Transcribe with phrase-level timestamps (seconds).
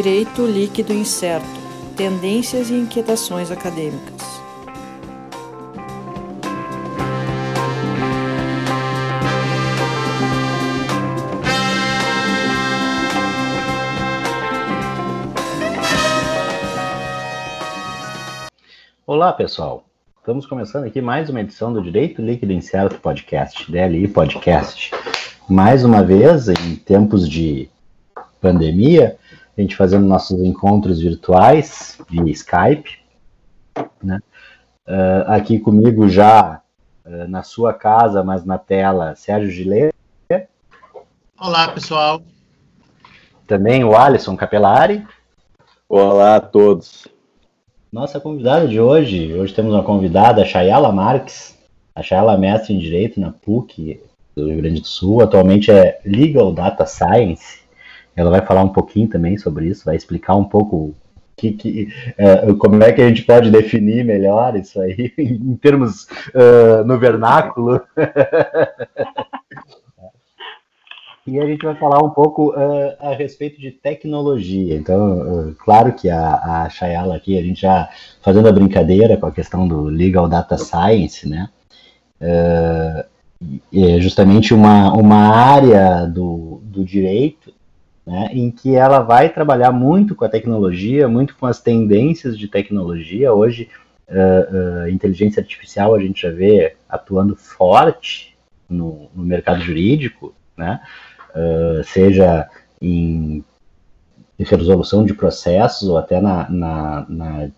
[0.00, 1.44] Direito Líquido Incerto
[1.96, 4.22] Tendências e Inquietações Acadêmicas.
[19.04, 19.84] Olá, pessoal.
[20.20, 24.92] Estamos começando aqui mais uma edição do Direito Líquido Incerto Podcast, DLI Podcast.
[25.48, 27.68] Mais uma vez, em tempos de
[28.40, 29.18] pandemia,
[29.58, 32.98] a gente fazendo nossos encontros virtuais via Skype.
[34.00, 34.20] Né?
[34.86, 36.62] Uh, aqui comigo já
[37.04, 39.92] uh, na sua casa, mas na tela, Sérgio Gilê.
[41.40, 42.22] Olá, pessoal.
[43.48, 45.04] Também o Alisson Capelari.
[45.88, 47.08] Olá a todos.
[47.90, 51.58] Nossa convidada de hoje, hoje temos uma convidada, a Chayala Marques.
[51.94, 54.00] A Chayala é mestre em Direito na PUC
[54.36, 57.67] do Rio Grande do Sul, atualmente é Legal Data Science.
[58.18, 60.92] Ela vai falar um pouquinho também sobre isso, vai explicar um pouco
[61.36, 61.88] que, que,
[62.18, 66.98] uh, como é que a gente pode definir melhor isso aí, em termos uh, no
[66.98, 67.80] vernáculo.
[71.30, 74.74] E a gente vai falar um pouco uh, a respeito de tecnologia.
[74.74, 77.86] Então, claro que a, a Chayala aqui, a gente já
[78.22, 81.50] fazendo a brincadeira com a questão do Legal Data Science, né?
[82.18, 87.52] É justamente uma, uma área do, do direito
[88.08, 92.48] né, em que ela vai trabalhar muito com a tecnologia, muito com as tendências de
[92.48, 93.34] tecnologia.
[93.34, 93.68] Hoje,
[94.08, 98.34] uh, uh, inteligência artificial a gente já vê atuando forte
[98.66, 100.80] no, no mercado jurídico, né?
[101.34, 102.48] uh, seja
[102.80, 103.44] em,
[104.38, 107.48] em, resolução de processos ou até na, na, na,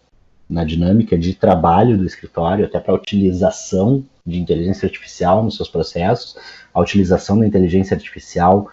[0.48, 6.36] na dinâmica de trabalho do escritório, até para utilização de inteligência artificial nos seus processos,
[6.74, 8.68] a utilização da inteligência artificial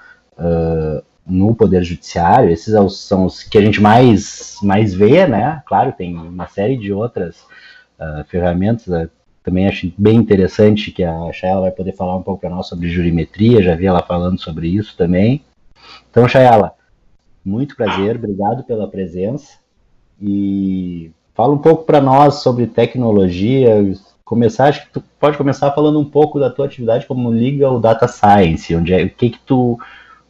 [1.29, 5.61] no Poder Judiciário, esses são os que a gente mais, mais vê, né?
[5.65, 7.41] Claro, tem uma série de outras
[7.99, 9.09] uh, ferramentas, uh,
[9.43, 12.89] também acho bem interessante que a Chayela vai poder falar um pouco para nós sobre
[12.89, 15.43] jurimetria, já vi ela falando sobre isso também.
[16.09, 16.73] Então, Chayela,
[17.45, 19.57] muito prazer, obrigado pela presença
[20.21, 23.69] e fala um pouco para nós sobre tecnologia.
[24.25, 28.07] Começar, acho que tu pode começar falando um pouco da tua atividade como Legal Data
[28.07, 29.79] Science, onde é, o que que tu,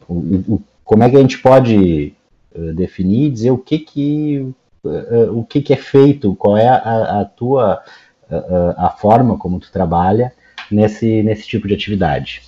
[0.08, 2.14] o, como é que a gente pode
[2.56, 4.54] uh, definir, dizer o que que
[4.84, 7.84] uh, o que que é feito, qual é a, a tua
[8.30, 10.34] a, a forma como tu trabalha
[10.72, 12.42] nesse, nesse tipo de atividade.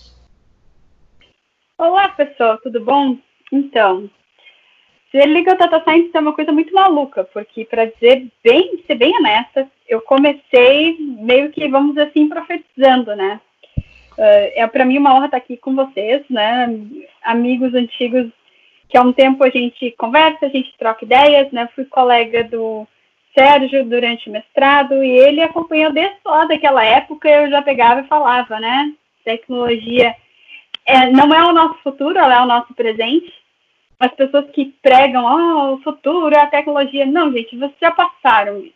[1.78, 3.18] Olá, pessoal, tudo bom?
[3.52, 4.10] Então,
[5.12, 9.16] ser legal data science é uma coisa muito maluca, porque para dizer bem, ser bem
[9.18, 13.40] honesta, eu comecei meio que, vamos dizer assim, profetizando, né?
[14.20, 16.68] Uh, é para mim uma honra estar aqui com vocês, né?
[17.24, 18.30] Amigos antigos
[18.90, 21.70] que há um tempo a gente conversa, a gente troca ideias, né?
[21.74, 22.86] Fui colega do
[23.34, 28.08] Sérgio durante o mestrado e ele acompanhou desde lá daquela época eu já pegava e
[28.08, 28.94] falava, né?
[29.24, 30.14] Tecnologia
[30.86, 33.32] é, não é o nosso futuro, ela é o nosso presente.
[33.98, 37.06] As pessoas que pregam, oh, o futuro é a tecnologia.
[37.06, 38.74] Não, gente, vocês já passaram isso.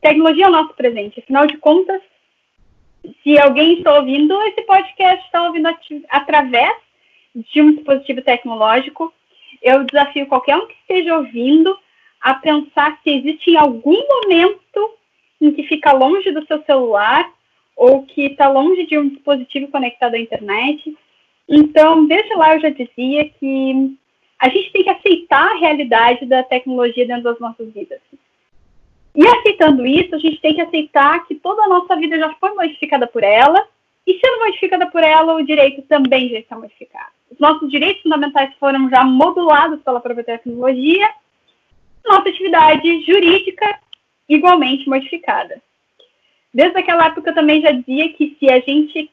[0.00, 1.20] Tecnologia é o nosso presente.
[1.20, 2.00] Afinal de contas,
[3.22, 5.68] se alguém está ouvindo, esse podcast está ouvindo
[6.08, 6.76] através
[7.34, 9.12] de um dispositivo tecnológico.
[9.62, 11.76] Eu desafio qualquer um que esteja ouvindo
[12.20, 14.98] a pensar se existe algum momento
[15.40, 17.30] em que fica longe do seu celular
[17.76, 20.96] ou que está longe de um dispositivo conectado à internet.
[21.48, 23.96] Então, desde lá eu já dizia que
[24.38, 28.00] a gente tem que aceitar a realidade da tecnologia dentro das nossas vidas.
[29.14, 32.52] E aceitando isso, a gente tem que aceitar que toda a nossa vida já foi
[32.54, 33.66] modificada por ela,
[34.06, 37.12] e sendo modificada por ela, o direito também já está modificado.
[37.30, 41.08] Os nossos direitos fundamentais foram já modulados pela própria tecnologia,
[42.04, 43.78] nossa atividade jurídica
[44.28, 45.62] igualmente modificada.
[46.52, 49.10] Desde aquela época eu também já dizia que se a gente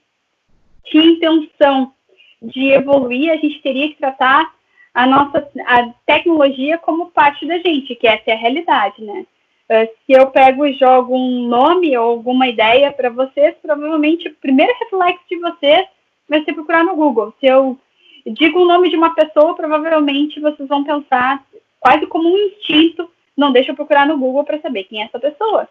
[0.85, 1.93] tinha intenção
[2.41, 4.53] de evoluir, a gente teria que tratar
[4.93, 9.25] a nossa a tecnologia como parte da gente, que essa é a realidade, né?
[9.71, 14.35] Uh, se eu pego e jogo um nome ou alguma ideia para vocês, provavelmente o
[14.35, 15.87] primeiro reflexo de vocês
[16.27, 17.33] vai ser procurar no Google.
[17.39, 17.79] Se eu
[18.27, 21.41] digo o nome de uma pessoa, provavelmente vocês vão pensar
[21.79, 25.17] quase como um instinto, não deixa eu procurar no Google para saber quem é essa
[25.17, 25.69] pessoa.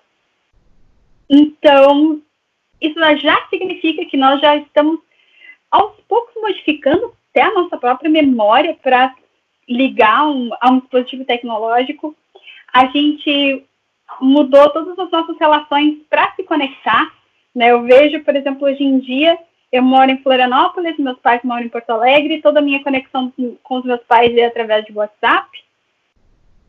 [1.28, 2.22] Então,
[2.80, 4.98] isso já significa que nós já estamos
[5.70, 9.14] aos poucos modificando até a nossa própria memória para
[9.68, 12.16] ligar um, a um dispositivo tecnológico.
[12.72, 13.66] A gente
[14.20, 17.12] mudou todas as nossas relações para se conectar.
[17.54, 17.70] Né?
[17.70, 19.38] Eu vejo, por exemplo, hoje em dia,
[19.72, 23.78] eu moro em Florianópolis, meus pais moram em Porto Alegre, toda a minha conexão com
[23.78, 25.48] os meus pais é através de WhatsApp.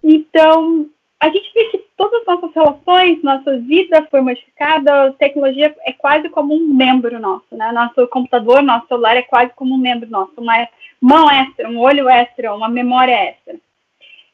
[0.04, 0.88] Então,
[1.20, 5.94] a gente vê que todas as nossas relações, nossa vida foi modificada, a tecnologia é
[5.94, 7.72] quase como um membro nosso, né?
[7.72, 10.68] Nosso computador, nosso celular é quase como um membro nosso, uma
[11.00, 13.56] mão extra, um olho extra, uma memória extra.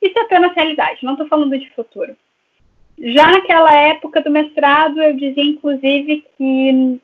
[0.01, 2.15] Isso é apenas realidade, não estou falando de futuro.
[3.00, 7.00] Já naquela época do mestrado, eu dizia, inclusive, que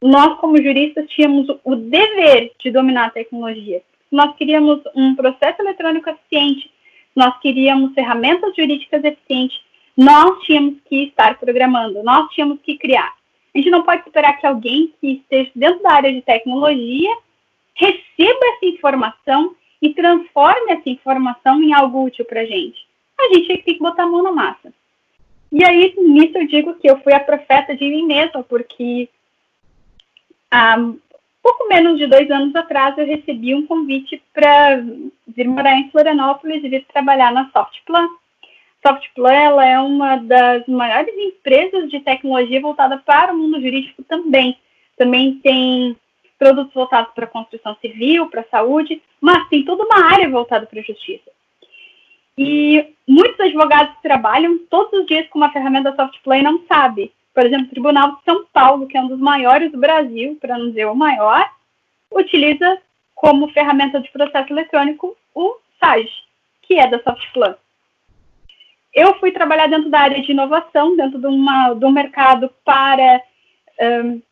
[0.00, 3.82] nós, como juristas, tínhamos o dever de dominar a tecnologia.
[4.10, 6.70] Nós queríamos um processo eletrônico eficiente,
[7.14, 9.60] nós queríamos ferramentas jurídicas eficientes,
[9.96, 13.12] nós tínhamos que estar programando, nós tínhamos que criar.
[13.54, 17.10] A gente não pode esperar que alguém que esteja dentro da área de tecnologia
[17.74, 22.86] receba essa informação e transforme essa informação em algo útil para a gente.
[23.18, 24.72] A gente tem que botar a mão na massa.
[25.50, 29.08] E aí, nisso eu digo que eu fui a profeta de mim mesma, porque
[30.50, 30.76] há
[31.42, 34.82] pouco menos de dois anos atrás eu recebi um convite para
[35.26, 38.08] vir morar em Florianópolis e vir trabalhar na Softplan.
[38.86, 44.56] Softplan ela é uma das maiores empresas de tecnologia voltada para o mundo jurídico também.
[44.96, 45.96] Também tem
[46.38, 50.84] produtos voltados para construção civil, para saúde, mas tem toda uma área voltada para a
[50.84, 51.30] justiça.
[52.38, 57.10] E muitos advogados trabalham todos os dias com uma ferramenta Softplay não sabem.
[57.34, 60.56] Por exemplo, o Tribunal de São Paulo, que é um dos maiores do Brasil, para
[60.56, 61.50] não dizer o maior,
[62.12, 62.80] utiliza
[63.12, 66.12] como ferramenta de processo eletrônico o SAGE,
[66.62, 67.56] que é da Softplan.
[68.94, 73.20] Eu fui trabalhar dentro da área de inovação, dentro de, uma, de um mercado para
[73.80, 74.22] um,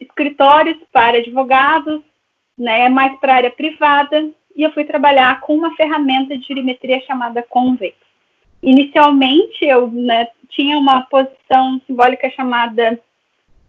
[0.00, 2.02] escritórios, para advogados,
[2.58, 7.00] né, mais para a área privada, e eu fui trabalhar com uma ferramenta de jurimetria
[7.02, 7.96] chamada Convex.
[8.62, 12.98] Inicialmente, eu né, tinha uma posição simbólica chamada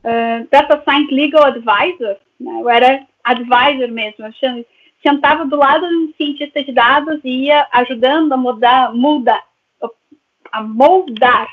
[0.04, 4.66] uh, Data Science Legal Advisor, né, eu era advisor mesmo, eu
[5.02, 9.42] sentava do lado de um cientista de dados e ia ajudando a mudar, muda,
[10.52, 11.48] a moldar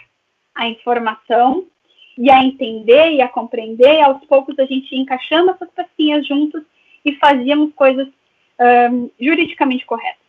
[0.54, 1.64] a informação
[2.18, 6.26] e a entender e a compreender, e aos poucos a gente ia encaixando essas pecinhas
[6.26, 6.62] juntos
[7.04, 8.08] e fazíamos coisas
[8.60, 10.20] um, juridicamente corretas.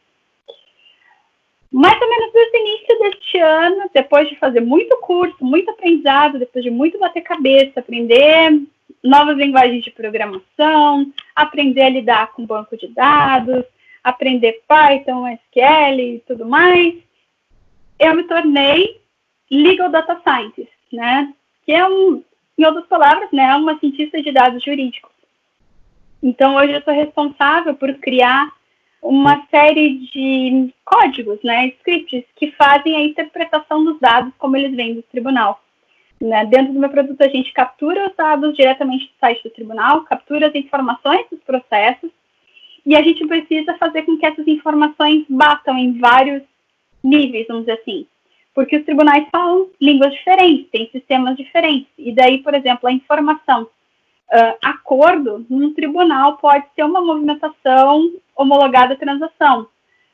[1.71, 6.39] Mais ou menos desde o início deste ano, depois de fazer muito curso, muito aprendizado,
[6.39, 8.61] depois de muito bater cabeça, aprender
[9.01, 13.63] novas linguagens de programação, aprender a lidar com banco de dados,
[14.03, 16.95] aprender Python, SQL e tudo mais,
[17.99, 18.99] eu me tornei
[19.49, 21.33] Legal Data Scientist, né?
[21.65, 22.23] Que é um,
[22.57, 25.10] em outras palavras, né, uma cientista de dados jurídicos.
[26.23, 28.51] Então, hoje eu sou responsável por criar
[29.01, 34.93] uma série de códigos, né, scripts, que fazem a interpretação dos dados como eles vêm
[34.93, 35.63] do tribunal.
[36.19, 36.45] Né?
[36.45, 40.47] Dentro do meu produto, a gente captura os dados diretamente do site do tribunal, captura
[40.47, 42.11] as informações dos processos,
[42.85, 46.43] e a gente precisa fazer com que essas informações batam em vários
[47.03, 48.05] níveis, vamos dizer assim.
[48.53, 51.87] Porque os tribunais falam línguas diferentes, têm sistemas diferentes.
[51.97, 53.67] E daí, por exemplo, a informação
[54.31, 59.67] uh, acordo num tribunal pode ser uma movimentação homologada transação.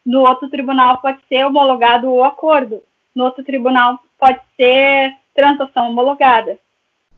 [0.05, 2.81] No outro tribunal pode ser homologado o acordo.
[3.13, 6.57] No outro tribunal pode ser transação homologada.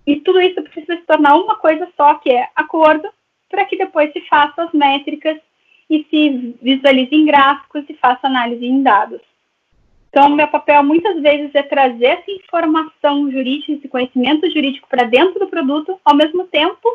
[0.05, 3.07] E tudo isso precisa se tornar uma coisa só, que é acordo,
[3.49, 5.37] para que depois se faça as métricas
[5.89, 9.21] e se visualize em gráficos e faça análise em dados.
[10.09, 15.39] Então, meu papel muitas vezes é trazer essa informação jurídica, esse conhecimento jurídico para dentro
[15.39, 16.87] do produto, ao mesmo tempo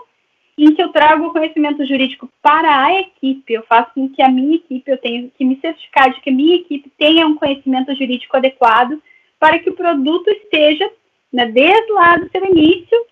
[0.56, 3.52] em que eu trago o conhecimento jurídico para a equipe.
[3.52, 6.33] Eu faço com que a minha equipe, eu tenho que me certificar de que a
[6.33, 9.00] minha equipe tenha um conhecimento jurídico adequado
[9.38, 10.88] para que o produto esteja,
[11.33, 13.06] né, desde lá do seu início,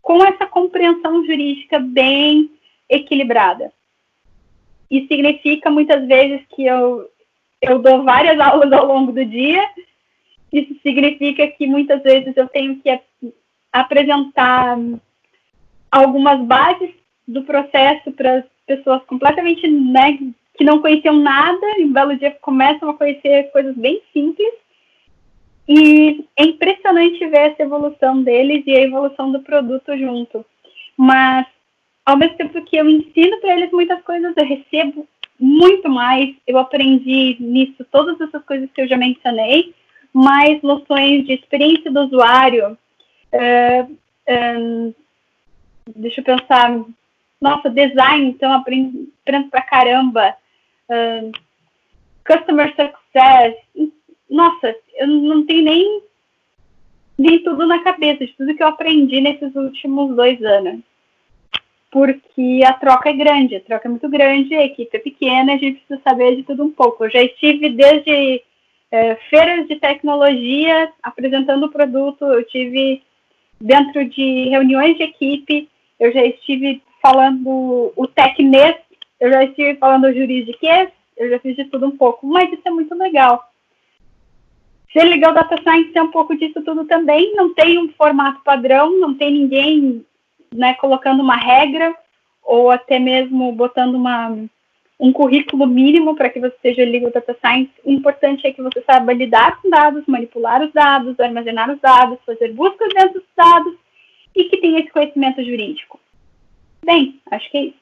[0.00, 2.50] com essa compreensão jurídica bem
[2.88, 3.70] equilibrada.
[4.90, 7.08] Isso significa muitas vezes que eu
[7.60, 9.62] eu dou várias aulas ao longo do dia.
[10.52, 13.00] Isso significa que muitas vezes eu tenho que
[13.72, 14.78] apresentar
[15.90, 16.90] algumas bases
[17.26, 20.18] do processo para pessoas completamente né,
[20.56, 24.52] que não conheciam nada e um belo dia começam a conhecer coisas bem simples.
[25.68, 30.44] E é impressionante ver essa evolução deles e a evolução do produto junto.
[30.96, 31.46] Mas,
[32.06, 35.06] ao mesmo tempo que eu ensino para eles muitas coisas, eu recebo
[35.38, 36.34] muito mais.
[36.46, 39.74] Eu aprendi nisso todas essas coisas que eu já mencionei,
[40.12, 42.76] mais noções de experiência do usuário.
[43.32, 43.96] Uh,
[44.28, 44.94] um,
[45.96, 46.80] deixa eu pensar.
[47.40, 50.34] Nossa, design, então aprendo, aprendo pra caramba.
[50.88, 51.30] Uh,
[52.26, 53.56] customer success.
[54.28, 56.02] Nossa, eu não tenho nem,
[57.16, 60.82] nem tudo na cabeça de tudo que eu aprendi nesses últimos dois anos
[61.90, 65.56] porque a troca é grande, a troca é muito grande, a equipe é pequena, a
[65.56, 67.04] gente precisa saber de tudo um pouco.
[67.04, 68.42] Eu já estive desde
[68.90, 73.02] é, feiras de tecnologia apresentando o produto, eu tive
[73.60, 75.68] dentro de reuniões de equipe,
[75.98, 78.80] eu já estive falando o TecNet,
[79.20, 82.62] eu já estive falando o Juridiquês, eu já fiz de tudo um pouco, mas isso
[82.64, 83.50] é muito legal.
[84.92, 88.98] Ser legal Data Science é um pouco disso tudo também, não tem um formato padrão,
[88.98, 90.04] não tem ninguém
[90.54, 91.94] né, colocando uma regra
[92.42, 94.36] ou até mesmo botando uma,
[94.98, 97.70] um currículo mínimo para que você seja legal data science.
[97.84, 102.18] O importante é que você saiba lidar com dados, manipular os dados, armazenar os dados,
[102.24, 103.74] fazer buscas dentro dos dados
[104.34, 106.00] e que tenha esse conhecimento jurídico.
[106.84, 107.78] Bem, acho que é isso.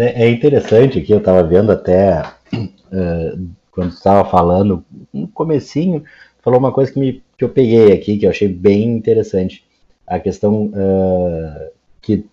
[0.00, 2.22] é, é interessante que eu estava vendo até
[2.54, 6.04] uh, quando estava falando no comecinho,
[6.42, 9.64] falou uma coisa que, me, que eu peguei aqui, que eu achei bem interessante.
[10.08, 12.26] A questão uh, que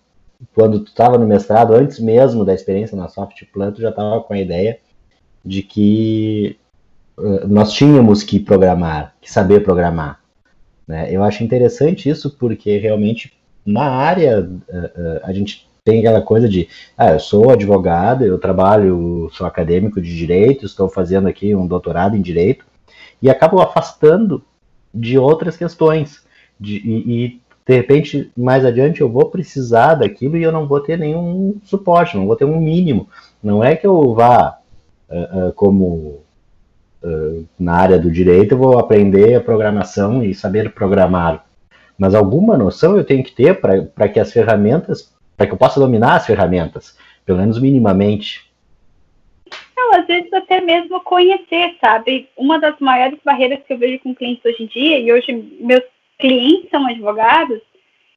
[0.54, 4.34] quando tu estava no mestrado, antes mesmo da experiência na Softplan, tu já estava com
[4.34, 4.78] a ideia
[5.44, 6.58] de que
[7.18, 10.20] uh, nós tínhamos que programar, que saber programar.
[10.86, 11.08] Né?
[11.10, 13.32] Eu acho interessante isso porque realmente
[13.64, 16.68] na área uh, a gente tem aquela coisa de,
[16.98, 22.16] ah, eu sou advogado, eu trabalho, sou acadêmico de direito, estou fazendo aqui um doutorado
[22.16, 22.66] em direito,
[23.22, 24.42] e acabo afastando
[24.92, 26.24] de outras questões.
[26.58, 30.80] De, e, e, de repente, mais adiante, eu vou precisar daquilo e eu não vou
[30.80, 33.08] ter nenhum suporte, não vou ter um mínimo.
[33.42, 34.58] Não é que eu vá
[35.10, 36.20] uh, uh, como
[37.02, 41.44] uh, na área do direito, eu vou aprender a programação e saber programar.
[41.98, 45.78] Mas alguma noção eu tenho que ter para que as ferramentas para que eu possa
[45.78, 48.46] dominar as ferramentas, pelo menos minimamente.
[49.76, 52.28] Não, às vezes até mesmo conhecer, sabe?
[52.36, 55.82] Uma das maiores barreiras que eu vejo com clientes hoje em dia, e hoje meus
[56.18, 57.60] clientes são advogados,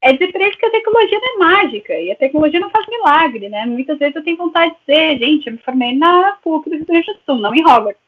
[0.02, 2.86] é dizer para eles que a tecnologia não é mágica e a tecnologia não faz
[2.88, 3.66] milagre, né?
[3.66, 6.86] Muitas vezes eu tenho vontade de dizer, gente, eu me formei na PUC do Rio
[6.86, 8.00] Grande do Sul, não em Hogwarts.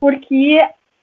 [0.00, 0.60] Porque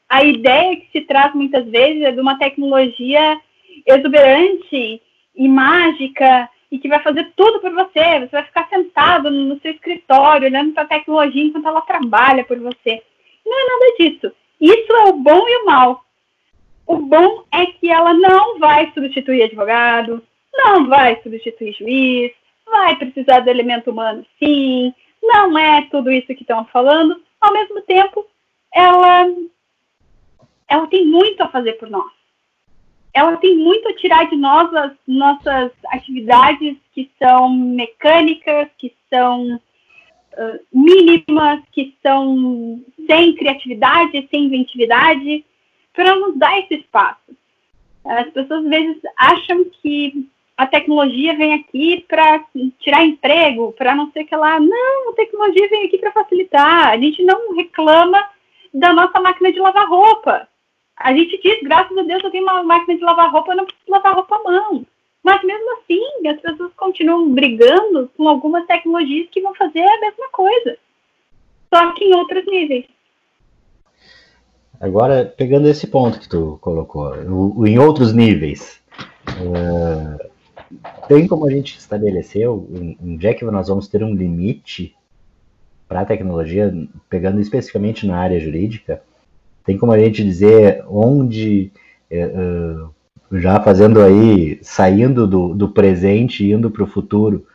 [0.10, 3.40] a ideia que se traz muitas vezes é de uma tecnologia
[3.86, 5.02] exuberante
[5.36, 8.20] e mágica e que vai fazer tudo por você.
[8.20, 12.60] Você vai ficar sentado no seu escritório, olhando para a tecnologia enquanto ela trabalha por
[12.60, 13.02] você.
[13.46, 14.32] Não é nada disso.
[14.60, 16.04] Isso é o bom e o mal.
[16.90, 22.32] O bom é que ela não vai substituir advogado, não vai substituir juiz,
[22.66, 24.92] vai precisar do elemento humano, sim.
[25.22, 27.22] Não é tudo isso que estão falando.
[27.40, 28.26] Ao mesmo tempo,
[28.74, 29.28] ela,
[30.68, 32.12] ela tem muito a fazer por nós
[33.14, 39.56] ela tem muito a tirar de nós as nossas atividades que são mecânicas, que são
[39.56, 45.44] uh, mínimas, que são sem criatividade, sem inventividade,
[45.94, 47.38] para nos dar esse espaço.
[48.06, 50.28] As pessoas às vezes acham que
[50.58, 52.44] a tecnologia vem aqui para
[52.80, 54.60] tirar emprego, para não sei o que lá.
[54.60, 56.90] Não, a tecnologia vem aqui para facilitar.
[56.90, 58.24] A gente não reclama
[58.74, 60.48] da nossa máquina de lavar roupa
[61.00, 63.66] a gente diz, graças a Deus eu tenho uma máquina de lavar roupa, eu não
[63.66, 64.86] preciso lavar roupa à mão.
[65.24, 70.28] Mas mesmo assim, as pessoas continuam brigando com algumas tecnologias que vão fazer a mesma
[70.30, 70.78] coisa,
[71.74, 72.86] só que em outros níveis.
[74.80, 78.80] Agora, pegando esse ponto que tu colocou, o, o em outros níveis,
[79.28, 80.30] uh,
[81.08, 84.96] tem como a gente estabelecer onde é que nós vamos ter um limite
[85.88, 86.72] para a tecnologia,
[87.10, 89.02] pegando especificamente na área jurídica,
[89.66, 91.72] tem como a gente dizer onde,
[92.12, 92.32] é,
[93.34, 97.46] já fazendo aí, saindo do, do presente e indo para o futuro,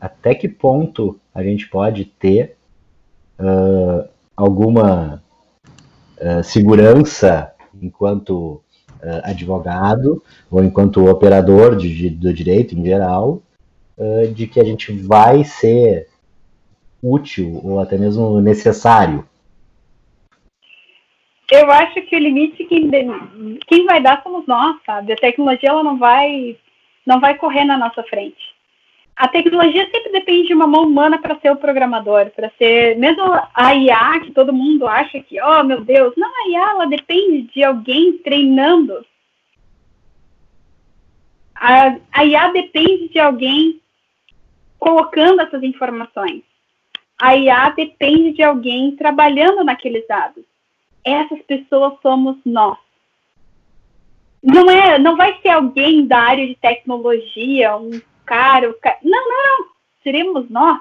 [0.00, 2.56] até que ponto a gente pode ter
[3.38, 5.22] uh, alguma
[6.22, 7.52] uh, segurança
[7.82, 8.62] enquanto
[9.02, 13.42] uh, advogado ou enquanto operador de, de, do direito em geral,
[14.34, 16.08] de que a gente vai ser
[17.00, 19.24] útil ou até mesmo necessário
[21.52, 22.90] eu acho que o limite quem,
[23.66, 25.12] quem vai dar somos nós, sabe?
[25.12, 26.56] A tecnologia ela não vai
[27.04, 28.51] não vai correr na nossa frente.
[29.14, 33.22] A tecnologia sempre depende de uma mão humana para ser o programador, para ser mesmo
[33.54, 37.42] a IA que todo mundo acha que, oh meu Deus, não a IA, ela depende
[37.52, 39.04] de alguém treinando.
[41.54, 43.80] A, a IA depende de alguém
[44.78, 46.42] colocando essas informações.
[47.20, 50.44] A IA depende de alguém trabalhando naqueles dados
[51.04, 52.78] essas pessoas somos nós.
[54.42, 58.00] Não é, não vai ser alguém da área de tecnologia, um
[58.32, 58.98] cara, um cara.
[59.02, 59.68] Não, não, não.
[60.02, 60.80] Seremos nós.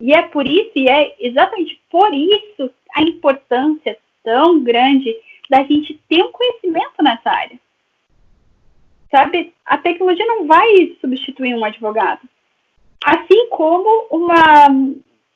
[0.00, 5.14] E é por isso, e é exatamente por isso a importância tão grande
[5.50, 7.58] da gente ter um conhecimento nessa área.
[9.10, 12.20] Sabe, a tecnologia não vai substituir um advogado.
[13.04, 14.68] Assim como uma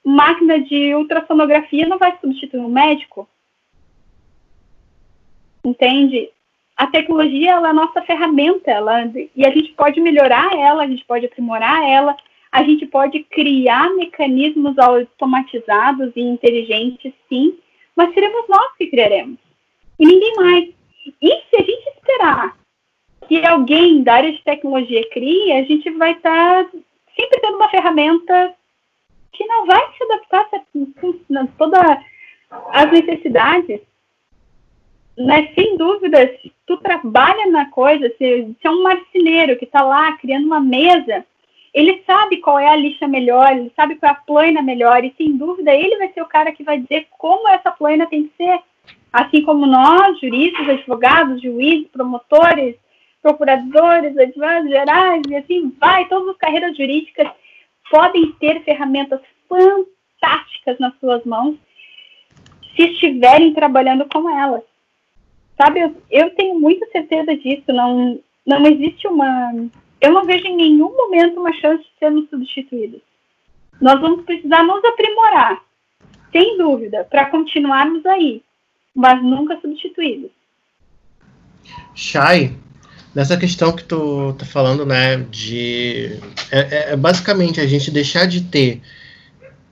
[0.05, 3.29] máquina de ultrassonografia não vai substituir um médico.
[5.65, 6.31] Entende?
[6.83, 10.87] A tecnologia ela é a nossa ferramenta, ela, e a gente pode melhorar ela, a
[10.89, 12.17] gente pode aprimorar ela,
[12.51, 17.57] a gente pode criar mecanismos automatizados e inteligentes, sim,
[17.95, 19.39] mas seremos nós que criaremos,
[19.97, 20.71] e ninguém mais.
[21.23, 22.57] E se a gente esperar
[23.29, 26.69] que alguém da área de tecnologia crie, a gente vai estar
[27.15, 28.57] sempre tendo uma ferramenta
[29.33, 32.05] que não vai se adaptar a todas
[32.73, 33.92] as necessidades.
[35.17, 35.53] Né?
[35.55, 40.13] Sem dúvida, se tu trabalha na coisa, se, se é um marceneiro que está lá
[40.17, 41.25] criando uma mesa,
[41.75, 45.15] ele sabe qual é a lixa melhor, ele sabe qual é a plana melhor, e
[45.17, 48.37] sem dúvida ele vai ser o cara que vai dizer como essa plana tem que
[48.37, 48.61] ser.
[49.13, 52.77] Assim como nós, juristas, advogados, juízes, promotores,
[53.21, 57.29] procuradores, advogados gerais, e assim vai, todas as carreiras jurídicas
[57.91, 61.57] podem ter ferramentas fantásticas nas suas mãos
[62.75, 64.72] se estiverem trabalhando com elas.
[65.57, 69.53] Sabe, eu, eu tenho muita certeza disso, não, não existe uma.
[70.01, 73.01] Eu não vejo em nenhum momento uma chance de sermos substituídos.
[73.81, 75.63] Nós vamos precisar nos aprimorar,
[76.31, 78.43] sem dúvida, para continuarmos aí,
[78.95, 80.31] mas nunca substituídos.
[81.95, 82.57] Chay,
[83.15, 86.19] nessa questão que tu tá falando, né, de
[86.51, 88.81] é, é, é basicamente a gente deixar de ter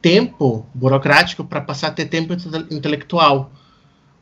[0.01, 2.35] tempo burocrático para passar a ter tempo
[2.71, 3.53] intelectual.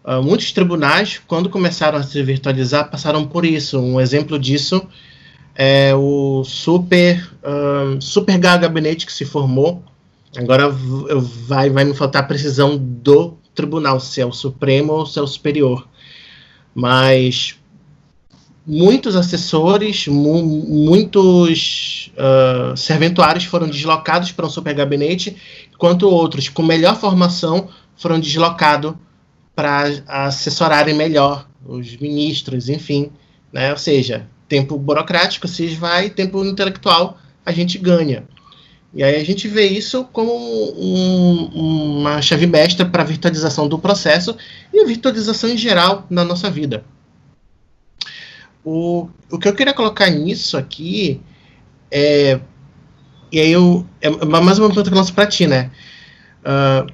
[0.09, 3.79] Uh, muitos tribunais, quando começaram a se virtualizar, passaram por isso.
[3.79, 4.81] Um exemplo disso
[5.55, 9.83] é o super uh, super gabinete que se formou.
[10.35, 15.19] Agora vai vai me faltar a precisão do tribunal, se é o Supremo ou se
[15.19, 15.87] é o Superior.
[16.75, 17.57] Mas
[18.67, 25.37] muitos assessores, mu muitos uh, serventuários foram deslocados para um super gabinete,
[25.71, 28.95] enquanto outros com melhor formação foram deslocados
[29.59, 33.11] para assessorarem melhor os ministros, enfim,
[33.53, 33.73] né?
[33.73, 38.23] Ou seja, tempo burocrático se esvai, tempo intelectual a gente ganha.
[38.95, 43.81] E aí a gente vê isso como um, uma chave mestra para a virtualização do
[43.81, 44.37] processo
[44.73, 46.85] e a virtualização em geral na nossa vida.
[48.65, 51.21] O, o que eu queria colocar nisso aqui
[51.91, 52.39] é.
[53.33, 53.85] E aí eu.
[54.01, 55.73] É mais uma pergunta que eu lanço para ti, né?
[56.45, 56.93] Uh,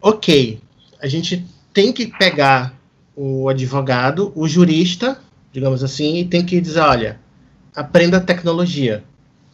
[0.00, 0.60] ok,
[1.02, 2.74] a gente tem que pegar
[3.14, 5.20] o advogado, o jurista,
[5.52, 7.20] digamos assim, e tem que dizer: olha,
[7.74, 9.04] aprenda tecnologia.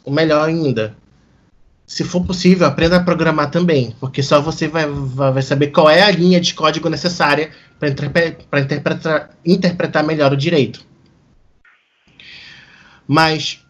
[0.05, 0.95] O melhor ainda,
[1.87, 6.03] se for possível, aprenda a programar também, porque só você vai, vai saber qual é
[6.03, 10.85] a linha de código necessária para interpretar, interpretar melhor o direito.
[13.09, 13.65] Mas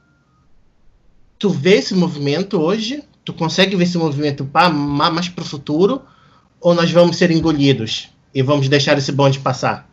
[1.38, 3.02] tu vê esse movimento hoje?
[3.24, 6.02] Tu consegue ver esse movimento mais para o futuro?
[6.60, 9.88] Ou nós vamos ser engolidos e vamos deixar esse bonde passar?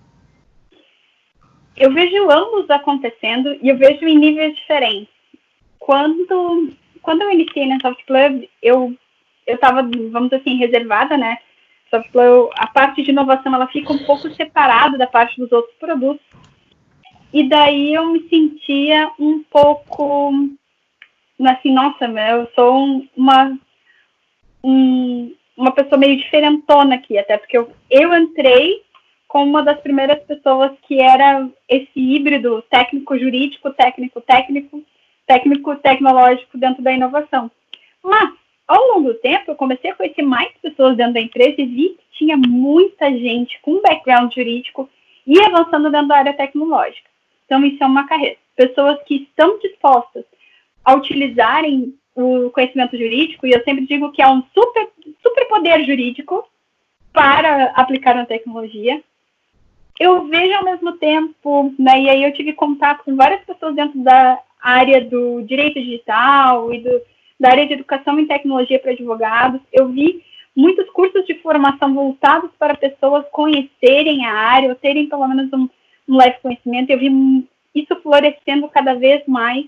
[1.77, 5.13] Eu vejo ambos acontecendo e eu vejo em níveis diferentes.
[5.79, 8.95] Quando, quando eu iniciei na Soft Club, eu
[9.47, 11.37] eu estava, vamos dizer assim, reservada, né?
[11.89, 15.75] Soft Club, a parte de inovação ela fica um pouco separada da parte dos outros
[15.77, 16.25] produtos.
[17.33, 20.31] E daí eu me sentia um pouco
[21.43, 23.57] assim, nossa, eu sou uma,
[24.63, 28.81] um, uma pessoa meio diferentona aqui, até porque eu, eu entrei
[29.27, 34.83] como uma das primeiras pessoas que era esse híbrido técnico-jurídico, técnico-técnico,
[35.25, 37.49] técnico-tecnológico dentro da inovação.
[38.03, 38.33] Mas,
[38.67, 41.89] ao longo do tempo, eu comecei a conhecer mais pessoas dentro da empresa e vi
[41.89, 44.89] que tinha muita gente com background jurídico
[45.25, 47.09] e avançando dentro da área tecnológica.
[47.45, 48.37] Então, isso é uma carreira.
[48.55, 50.25] Pessoas que estão dispostas
[50.83, 54.89] a utilizarem o conhecimento jurídico, e eu sempre digo que é um super,
[55.21, 56.43] super poder jurídico
[57.13, 59.01] para aplicar na tecnologia.
[59.99, 63.99] Eu vejo ao mesmo tempo, né, e aí eu tive contato com várias pessoas dentro
[63.99, 67.01] da área do direito digital e do,
[67.39, 69.61] da área de educação em tecnologia para advogados.
[69.71, 70.23] Eu vi
[70.55, 75.69] muitos cursos de formação voltados para pessoas conhecerem a área, ou terem pelo menos um,
[76.07, 79.65] um leve conhecimento, eu vi isso florescendo cada vez mais.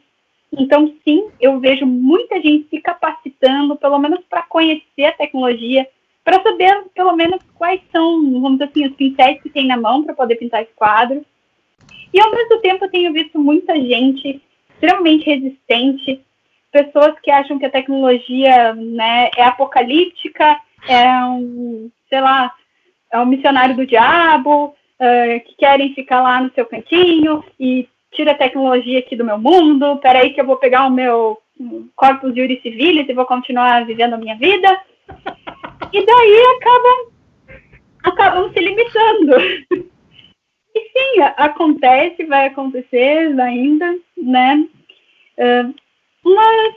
[0.57, 5.87] Então, sim, eu vejo muita gente se capacitando, pelo menos para conhecer a tecnologia,
[6.23, 10.03] para saber, pelo menos, quais são, vamos dizer assim, os pincéis que tem na mão
[10.03, 11.25] para poder pintar esse quadro.
[12.13, 16.21] E, ao mesmo tempo, eu tenho visto muita gente extremamente resistente,
[16.71, 22.51] pessoas que acham que a tecnologia né, é apocalíptica, é um, sei lá,
[23.11, 28.31] é um missionário do diabo, uh, que querem ficar lá no seu cantinho e tira
[28.31, 31.37] a tecnologia aqui do meu mundo, peraí que eu vou pegar o meu
[31.95, 34.81] corpus juris civilis e vou continuar vivendo a minha vida.
[35.91, 37.11] E daí acabam,
[38.03, 39.35] acabam se limitando.
[40.75, 44.67] E sim, acontece, vai acontecer ainda, né?
[46.23, 46.75] Mas,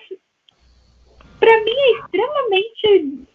[1.41, 3.29] para mim, é extremamente,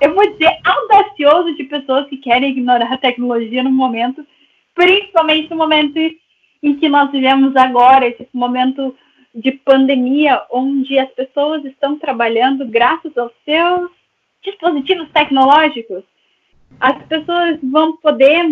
[0.00, 4.26] eu vou dizer, audacioso de pessoas que querem ignorar a tecnologia no momento,
[4.74, 5.98] principalmente no momento
[6.62, 8.94] em que nós vivemos agora, esse momento
[9.34, 13.90] de pandemia, onde as pessoas estão trabalhando graças aos seus
[14.42, 16.04] dispositivos tecnológicos.
[16.78, 18.44] As pessoas vão poder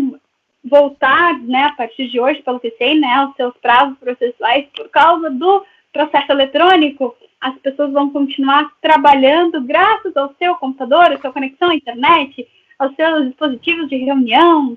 [0.65, 4.89] voltar, né, a partir de hoje, pelo que sei, né, aos seus prazos processuais por
[4.89, 7.15] causa do processo eletrônico.
[7.41, 12.47] As pessoas vão continuar trabalhando graças ao seu computador, à sua conexão à internet,
[12.79, 14.77] aos seus dispositivos de reunião,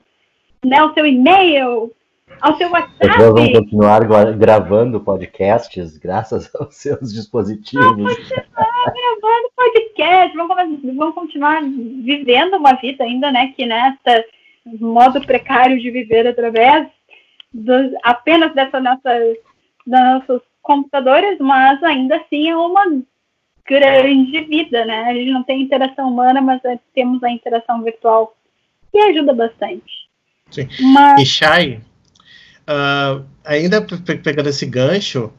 [0.63, 1.91] né, ao seu e-mail,
[2.41, 2.96] ao seu WhatsApp.
[3.00, 7.96] As pessoas vão continuar gravando podcasts graças aos seus dispositivos.
[7.96, 14.24] Vão continuar gravando podcasts, vão, vão continuar vivendo uma vida ainda, né, que nessa
[14.65, 16.88] modo precário de viver através
[17.54, 19.10] dos, apenas dessa nossa,
[19.86, 22.86] das nossos computadores, mas ainda assim é uma
[23.65, 25.04] grande vida, né?
[25.04, 28.36] A gente não tem interação humana, mas é, temos a interação virtual
[28.91, 30.08] que ajuda bastante.
[30.50, 30.67] Sim.
[30.93, 31.22] Mas...
[31.22, 31.82] E Shai,
[32.67, 35.32] uh, ainda pegando esse gancho,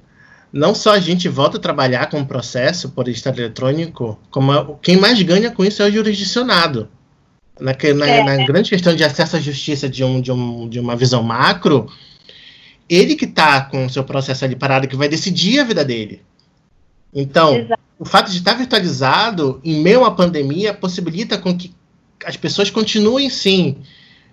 [0.53, 4.77] não só a gente volta a trabalhar com o processo por estado eletrônico, como a,
[4.81, 6.89] quem mais ganha com isso é o jurisdicionado.
[7.59, 8.25] Na, na, é.
[8.25, 11.89] na, grande questão de acesso à justiça de, um, de, um, de uma visão macro,
[12.89, 16.23] ele que está com o seu processo ali parado, que vai decidir a vida dele.
[17.13, 17.83] Então, Exato.
[17.99, 21.73] o fato de estar virtualizado em meio à pandemia possibilita com que
[22.25, 23.77] as pessoas continuem, sim,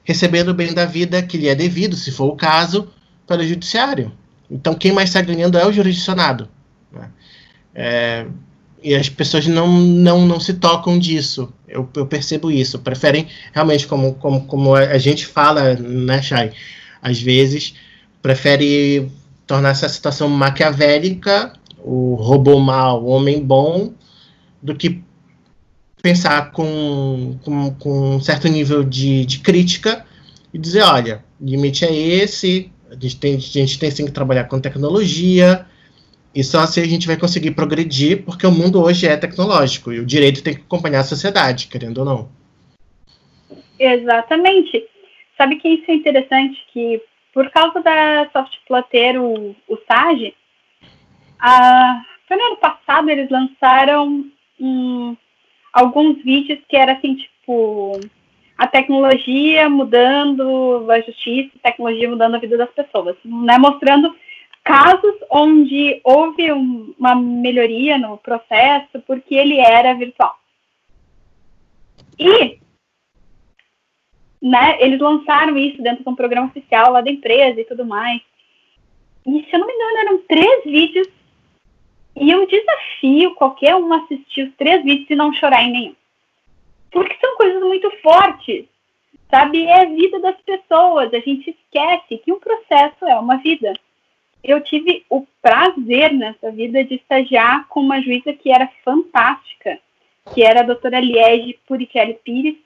[0.04, 2.88] recebendo o bem da vida que lhe é devido, se for o caso,
[3.28, 4.12] pelo judiciário.
[4.50, 6.50] Então, quem mais está ganhando é o jurisdicionado.
[6.92, 7.10] Né?
[7.74, 8.26] É,
[8.84, 11.54] e as pessoas não, não, não se tocam disso.
[11.68, 12.80] Eu, eu percebo isso.
[12.80, 16.52] Preferem realmente, como, como, como a gente fala, né, Chay?
[17.02, 17.76] Às vezes,
[18.22, 19.10] prefere
[19.48, 23.94] tornar essa situação maquiavélica, o robô mal, o homem bom,
[24.62, 25.04] do que
[26.02, 30.06] pensar com, com, com um certo nível de, de crítica
[30.54, 34.46] e dizer, olha, limite é esse, a gente tem, a gente tem sim que trabalhar
[34.46, 35.66] com tecnologia,
[36.34, 40.00] e só assim a gente vai conseguir progredir, porque o mundo hoje é tecnológico e
[40.00, 42.30] o direito tem que acompanhar a sociedade, querendo ou não.
[43.78, 44.86] Exatamente.
[45.38, 46.58] Sabe que isso é interessante?
[46.74, 47.02] Que
[47.34, 50.34] por causa da Softplan ter o, o SAG,
[51.40, 54.26] a, foi no ano passado eles lançaram
[54.60, 55.18] um,
[55.72, 58.00] alguns vídeos que era assim, tipo,
[58.58, 63.58] a tecnologia mudando a justiça, a tecnologia mudando a vida das pessoas, né?
[63.58, 64.16] Mostrando
[64.64, 70.36] casos onde houve um, uma melhoria no processo porque ele era virtual.
[72.20, 72.60] E
[74.42, 78.22] né, eles lançaram isso dentro de um programa oficial lá da empresa e tudo mais.
[79.26, 81.08] E se eu não me engano, eram três vídeos.
[82.15, 85.95] E eu desafio qualquer um assistir os três vídeos e não chorar em nenhum.
[86.91, 88.65] Porque são coisas muito fortes.
[89.30, 89.65] Sabe?
[89.65, 91.13] É a vida das pessoas.
[91.13, 93.74] A gente esquece que um processo é uma vida
[94.43, 99.78] eu tive o prazer nessa vida de estagiar com uma juíza que era fantástica,
[100.34, 102.58] que era a doutora Liege Purichelli Pires.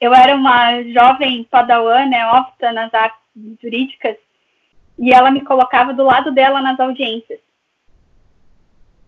[0.00, 3.20] Eu era uma jovem padawan, né, opta nas artes
[3.62, 4.16] jurídicas,
[4.98, 7.40] e ela me colocava do lado dela nas audiências.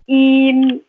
[0.09, 0.83] E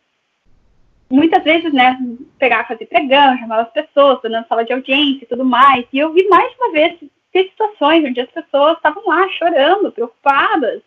[1.10, 1.98] muitas vezes, né,
[2.38, 5.84] pegava, fazer pregão, chamava as pessoas, dando sala de audiência e tudo mais.
[5.92, 6.98] E eu vi mais uma vez
[7.32, 10.82] ter situações onde as pessoas estavam lá chorando, preocupadas,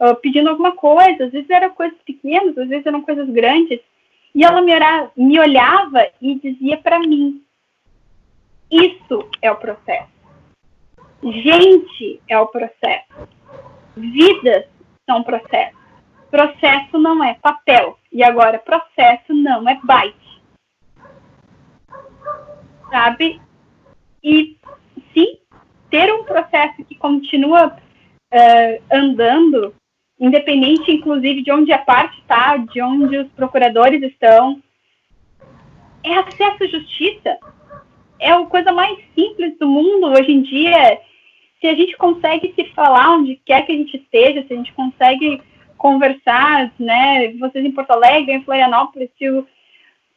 [0.00, 1.24] uh, pedindo alguma coisa.
[1.24, 3.80] Às vezes eram coisas pequenas, às vezes eram coisas grandes.
[4.34, 4.72] E ela me,
[5.16, 7.42] me olhava e dizia para mim:
[8.70, 10.14] Isso é o processo.
[11.22, 13.28] Gente é o processo.
[13.96, 14.66] Vidas
[15.08, 15.73] são processo.
[16.34, 17.96] Processo não é papel.
[18.10, 20.42] E agora, processo não é byte.
[22.90, 23.40] Sabe?
[24.20, 24.56] E
[25.12, 25.38] sim,
[25.88, 29.76] ter um processo que continua uh, andando,
[30.18, 34.60] independente, inclusive, de onde a parte está, de onde os procuradores estão,
[36.02, 37.38] é acesso à justiça.
[38.18, 41.00] É a coisa mais simples do mundo hoje em dia.
[41.60, 44.72] Se a gente consegue se falar onde quer que a gente esteja, se a gente
[44.72, 45.40] consegue
[45.76, 47.32] conversar, né?
[47.34, 49.46] Vocês em Porto Alegre, em Florianópolis, se o,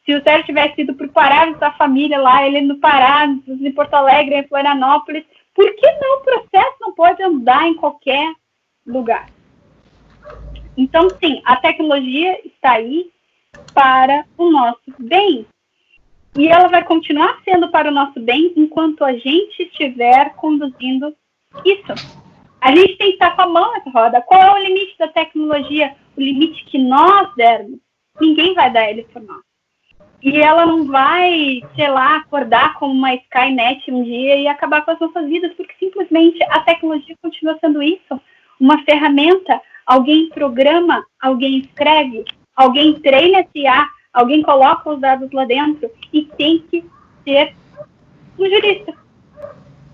[0.04, 3.72] se o Sérgio tivesse ido para o Pará, a família lá, ele no Pará, em
[3.72, 8.32] Porto Alegre, em Florianópolis, por que não o processo não pode andar em qualquer
[8.86, 9.26] lugar?
[10.76, 13.10] Então, sim, a tecnologia está aí
[13.74, 15.44] para o nosso bem.
[16.36, 21.12] E ela vai continuar sendo para o nosso bem enquanto a gente estiver conduzindo
[21.64, 22.27] isso.
[22.60, 24.20] A gente tem que estar com a mão nessa roda.
[24.22, 25.94] Qual é o limite da tecnologia?
[26.16, 27.78] O limite que nós dermos.
[28.20, 29.42] Ninguém vai dar ele por nós.
[30.20, 34.90] E ela não vai, sei lá, acordar como uma Skynet um dia e acabar com
[34.90, 38.20] as nossas vidas, porque simplesmente a tecnologia continua sendo isso.
[38.58, 42.24] Uma ferramenta, alguém programa, alguém escreve,
[42.56, 46.84] alguém treina esse IA, alguém coloca os dados lá dentro e tem que
[47.22, 47.54] ser
[48.36, 48.92] um jurista.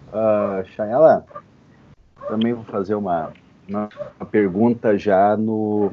[0.08, 1.26] Uh, Chayala,
[2.28, 3.32] também vou fazer uma,
[3.68, 3.88] uma,
[4.30, 5.92] pergunta já no,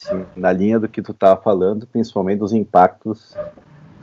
[0.00, 3.34] assim, na linha do que tu estava falando, principalmente dos impactos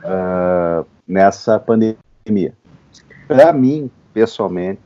[0.02, 2.54] uh, nessa pandemia.
[3.26, 4.80] Para mim, pessoalmente,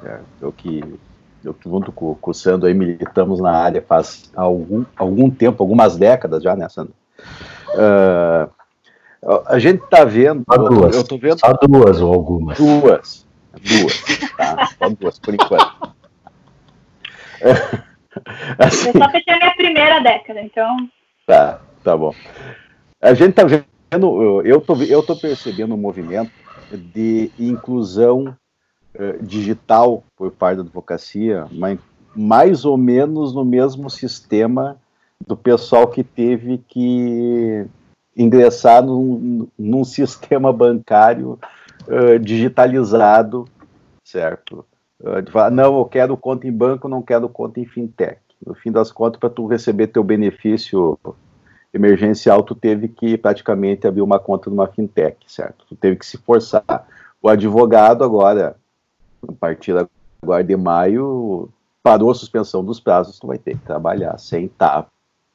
[0.00, 0.24] certo?
[0.40, 0.82] eu que
[1.44, 5.62] eu que junto com, com o Sandro aí militamos na área faz algum, algum tempo,
[5.62, 6.84] algumas décadas já nessa.
[6.84, 8.50] Uh,
[9.46, 10.44] a gente está vendo.
[10.48, 10.96] Só duas.
[10.96, 11.38] Eu tô vendo.
[11.38, 12.58] Só duas ou algumas.
[12.58, 13.25] Duas.
[13.60, 14.02] Duas.
[14.36, 14.66] Tá?
[14.78, 15.94] Só duas, por enquanto.
[18.58, 20.90] assim, eu só fechei a minha primeira década, então.
[21.26, 22.14] Tá, tá bom.
[23.00, 26.32] A gente tá vendo, eu tô, eu tô percebendo um movimento
[26.72, 28.36] de inclusão
[28.94, 31.78] uh, digital por parte da advocacia, mas
[32.14, 34.78] mais ou menos no mesmo sistema
[35.26, 37.66] do pessoal que teve que
[38.16, 41.38] ingressar num, num sistema bancário
[41.88, 43.46] uh, digitalizado,
[44.04, 44.64] certo?
[45.22, 48.18] de falar, não, eu quero conta em banco, não quero conta em fintech.
[48.44, 50.98] No fim das contas, para tu receber teu benefício
[51.72, 55.64] emergencial, tu teve que praticamente abrir uma conta numa fintech, certo?
[55.68, 56.86] Tu teve que se forçar.
[57.22, 58.56] O advogado agora,
[59.26, 59.74] a partir
[60.22, 61.48] agora de maio,
[61.82, 64.86] parou a suspensão dos prazos, tu vai ter que trabalhar sem estar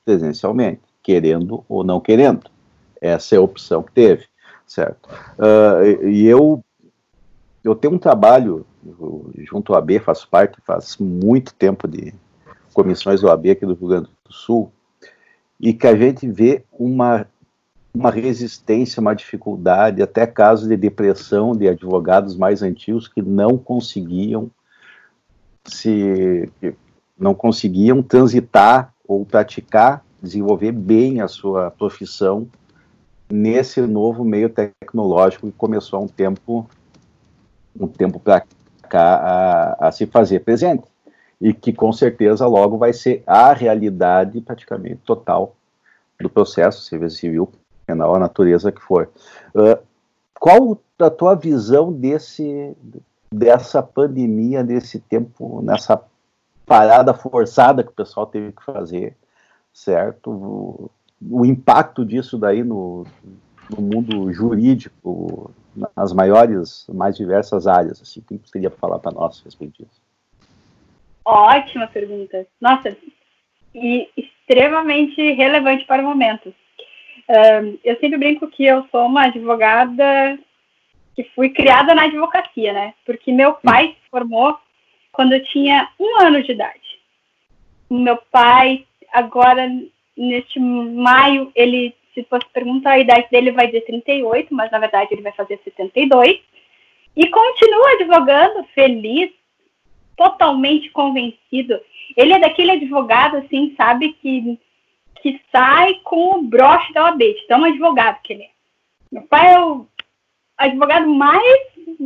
[0.04, 2.50] presencialmente, querendo ou não querendo.
[3.00, 4.26] Essa é a opção que teve,
[4.72, 5.10] certo?
[5.38, 6.64] Uh, e eu,
[7.64, 8.66] eu tenho um trabalho
[9.38, 12.14] junto ao AB, faço parte, faz muito tempo de
[12.74, 14.72] comissões do AB aqui do Rio Grande do Sul,
[15.60, 17.28] e que a gente vê uma,
[17.94, 24.50] uma resistência, uma dificuldade, até casos de depressão de advogados mais antigos que não conseguiam
[25.66, 26.50] se
[27.20, 32.48] não conseguiam transitar ou praticar, desenvolver bem a sua profissão
[33.32, 36.70] nesse novo meio tecnológico que começou há um tempo
[37.80, 38.44] um tempo para
[38.94, 40.84] a, a se fazer presente
[41.40, 45.56] e que com certeza logo vai ser a realidade praticamente total
[46.20, 47.52] do processo serviço civil,
[47.86, 49.10] penal, a natureza que for.
[49.56, 49.82] Uh,
[50.40, 52.76] qual a tua visão desse
[53.34, 56.04] dessa pandemia, desse tempo, nessa
[56.66, 59.16] parada forçada que o pessoal teve que fazer,
[59.74, 60.92] certo?
[61.30, 63.06] O, impacto disso daí no,
[63.70, 65.54] no mundo jurídico,
[65.96, 68.02] nas maiores, mais diversas áreas.
[68.02, 70.02] Assim, o que você teria para falar para nós a respeito disso?
[71.26, 72.48] Ótima pergunta.
[72.60, 72.96] Nossa,
[73.74, 76.54] e extremamente relevante para o momento.
[77.30, 80.38] Um, eu sempre brinco que eu sou uma advogada
[81.16, 82.94] que fui criada na advocacia, né?
[83.06, 84.58] Porque meu pai se formou
[85.12, 87.00] quando eu tinha um ano de idade.
[87.90, 89.70] Meu pai, agora,
[90.22, 95.10] neste maio, ele se você perguntar a idade dele, vai dizer 38, mas na verdade
[95.12, 96.40] ele vai fazer 72.
[97.16, 99.32] E continua advogando, feliz,
[100.16, 101.80] totalmente convencido.
[102.16, 104.60] Ele é daquele advogado, assim, sabe, que,
[105.22, 108.50] que sai com o broche da OAB, de tão advogado que ele é.
[109.12, 109.86] Meu pai é o
[110.58, 111.62] advogado mais,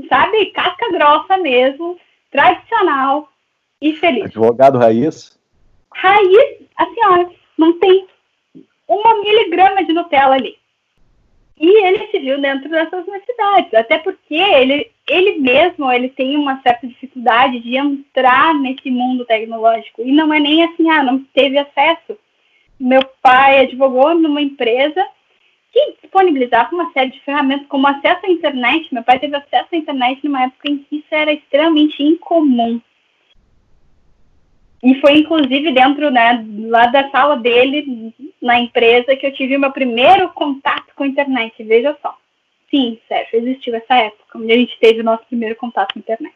[0.07, 1.97] sabe, casca grossa mesmo,
[2.31, 3.29] tradicional
[3.81, 4.25] e feliz.
[4.25, 5.39] Advogado raiz?
[5.93, 7.25] Raiz, assim, ó,
[7.57, 8.05] não tem
[8.87, 10.57] uma miligrama de Nutella ali.
[11.57, 16.61] E ele se viu dentro dessas necessidades, até porque ele, ele mesmo ele tem uma
[16.61, 20.01] certa dificuldade de entrar nesse mundo tecnológico.
[20.01, 22.17] E não é nem assim, ah, não teve acesso.
[22.77, 25.01] Meu pai advogou numa empresa
[25.71, 28.93] que disponibilizava uma série de ferramentas, como acesso à internet.
[28.93, 32.81] Meu pai teve acesso à internet numa época em que isso era extremamente incomum.
[34.85, 39.71] E foi inclusive dentro, né, lá da sala dele, na empresa, que eu tive meu
[39.71, 41.63] primeiro contato com a internet.
[41.63, 42.15] Veja só.
[42.69, 46.01] Sim, Sérgio, existiu essa época, onde a gente teve o nosso primeiro contato com a
[46.01, 46.35] internet.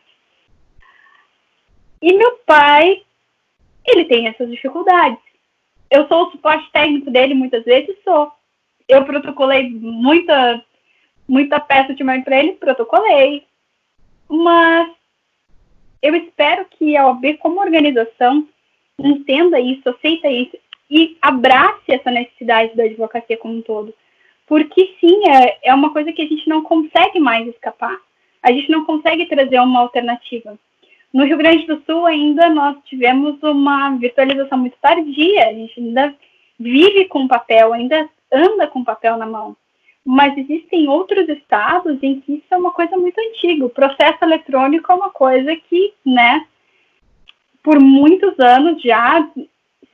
[2.01, 3.03] E meu pai,
[3.85, 5.19] ele tem essas dificuldades.
[5.91, 8.31] Eu sou o suporte técnico dele, muitas vezes sou.
[8.87, 10.65] Eu protocolei muita,
[11.27, 13.45] muita peça de mãe para ele, protocolei.
[14.27, 14.89] Mas
[16.01, 18.47] eu espero que a OAB, como organização,
[18.99, 20.57] entenda isso, aceita isso
[20.89, 23.93] e abrace essa necessidade da advocacia como um todo.
[24.47, 27.95] Porque sim, é, é uma coisa que a gente não consegue mais escapar.
[28.41, 30.57] A gente não consegue trazer uma alternativa.
[31.13, 36.15] No Rio Grande do Sul ainda nós tivemos uma virtualização muito tardia, a gente ainda
[36.59, 39.55] vive com papel, ainda anda com papel na mão.
[40.05, 43.65] Mas existem outros estados em que isso é uma coisa muito antiga.
[43.65, 46.47] O processo eletrônico é uma coisa que, né,
[47.61, 49.29] por muitos anos já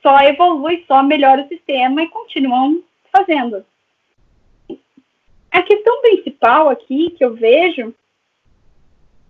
[0.02, 3.64] só evolui, só melhora o sistema e continuam fazendo.
[5.50, 7.94] A questão principal aqui que eu vejo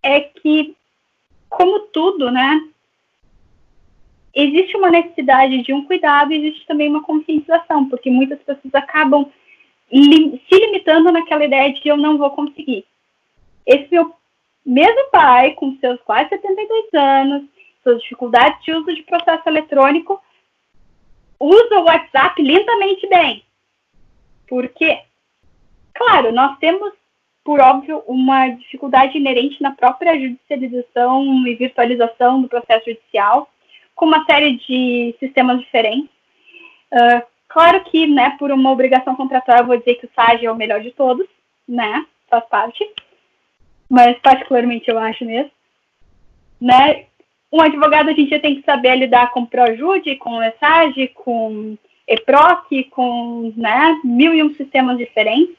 [0.03, 0.77] é que,
[1.49, 2.69] como tudo, né,
[4.35, 9.31] existe uma necessidade de um cuidado e existe também uma conscientização, porque muitas pessoas acabam
[9.93, 12.85] li se limitando naquela ideia de que eu não vou conseguir.
[13.67, 14.15] Esse meu
[14.65, 17.45] mesmo pai, com seus quase 72 anos,
[17.83, 20.21] suas dificuldades de uso de processo eletrônico,
[21.39, 23.45] usa o WhatsApp lindamente bem.
[24.49, 25.01] Porque,
[25.95, 26.93] claro, nós temos,
[27.45, 33.49] por óbvio, uma dificuldade inerente na própria judicialização e virtualização do processo judicial,
[33.95, 36.11] com uma série de sistemas diferentes.
[36.93, 40.51] Uh, claro que, né, por uma obrigação contratual, eu vou dizer que o SAG é
[40.51, 41.27] o melhor de todos,
[41.67, 42.85] né, faz parte,
[43.89, 45.51] mas particularmente eu acho mesmo,
[46.61, 47.07] né,
[47.53, 52.85] um advogado a gente já tem que saber lidar com ProJude, com ESAG, com EPROC,
[52.91, 55.57] com né, mil e um sistemas diferentes.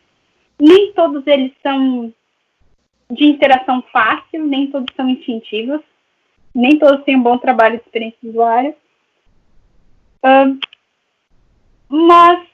[0.59, 2.13] Nem todos eles são
[3.09, 5.81] de interação fácil, nem todos são instintivos,
[6.53, 8.75] nem todos têm um bom trabalho de experiência de usuário.
[10.23, 10.59] Uh,
[11.89, 12.45] mas,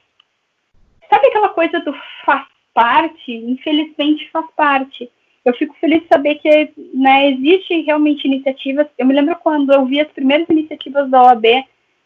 [1.10, 1.94] sabe aquela coisa do
[2.24, 3.32] faz parte?
[3.32, 5.10] Infelizmente faz parte
[5.44, 8.86] eu fico feliz de saber que né, existe realmente iniciativas.
[8.96, 11.44] Eu me lembro quando eu vi as primeiras iniciativas da OAB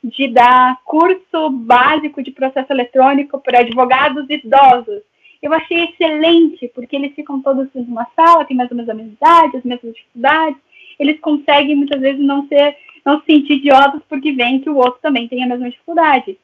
[0.02, 5.02] de dar curso básico de processo eletrônico para advogados idosos.
[5.40, 9.12] Eu achei excelente, porque eles ficam todos numa sala, têm mais ou menos a mesma
[9.12, 10.58] idade, as mesmas dificuldades,
[10.98, 14.98] eles conseguem muitas vezes não ser, não se sentir idiotas porque vem que o outro
[15.00, 16.36] também tem a mesma dificuldade.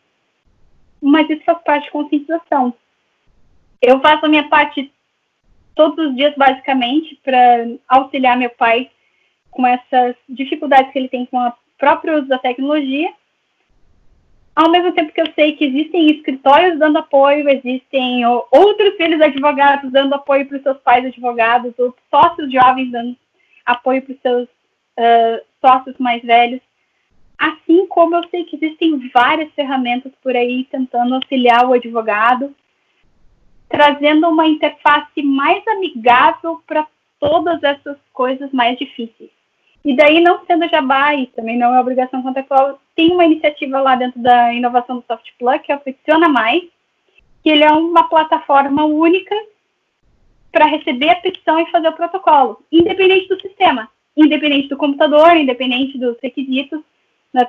[1.04, 2.72] Mas isso faz parte de conscientização.
[3.82, 4.90] Eu faço a minha parte
[5.74, 8.90] todos os dias, basicamente, para auxiliar meu pai
[9.50, 13.12] com essas dificuldades que ele tem com o próprio uso da tecnologia.
[14.56, 19.92] Ao mesmo tempo que eu sei que existem escritórios dando apoio, existem outros filhos advogados
[19.92, 23.14] dando apoio para os seus pais advogados, ou sócios jovens dando
[23.66, 26.62] apoio para os seus uh, sócios mais velhos.
[27.46, 32.54] Assim como eu sei que existem várias ferramentas por aí tentando auxiliar o advogado
[33.68, 36.86] trazendo uma interface mais amigável para
[37.18, 39.30] todas essas coisas mais difíceis.
[39.84, 43.96] E daí, não sendo jabá, e também não é obrigação contratual, tem uma iniciativa lá
[43.96, 46.62] dentro da inovação do SoftPlug, que é o Peticiona Mais,
[47.42, 49.34] que ele é uma plataforma única
[50.52, 55.98] para receber a petição e fazer o protocolo, independente do sistema, independente do computador, independente
[55.98, 56.80] dos requisitos.
[57.34, 57.48] Né?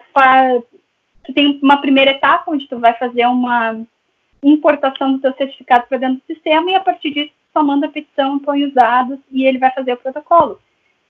[1.23, 3.85] Tu tem uma primeira etapa, onde tu vai fazer uma
[4.43, 7.91] importação do seu certificado para dentro do sistema e a partir disso só manda a
[7.91, 10.59] petição, põe os dados e ele vai fazer o protocolo.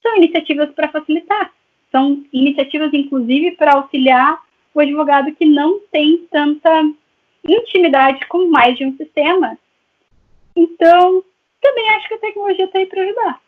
[0.02, 1.52] São iniciativas para facilitar,
[1.92, 4.40] são iniciativas inclusive para auxiliar
[4.74, 6.70] o advogado que não tem tanta
[7.48, 9.58] intimidade com mais de um sistema.
[10.56, 11.24] Então,
[11.62, 13.42] também acho que a tecnologia está aí para ajudar.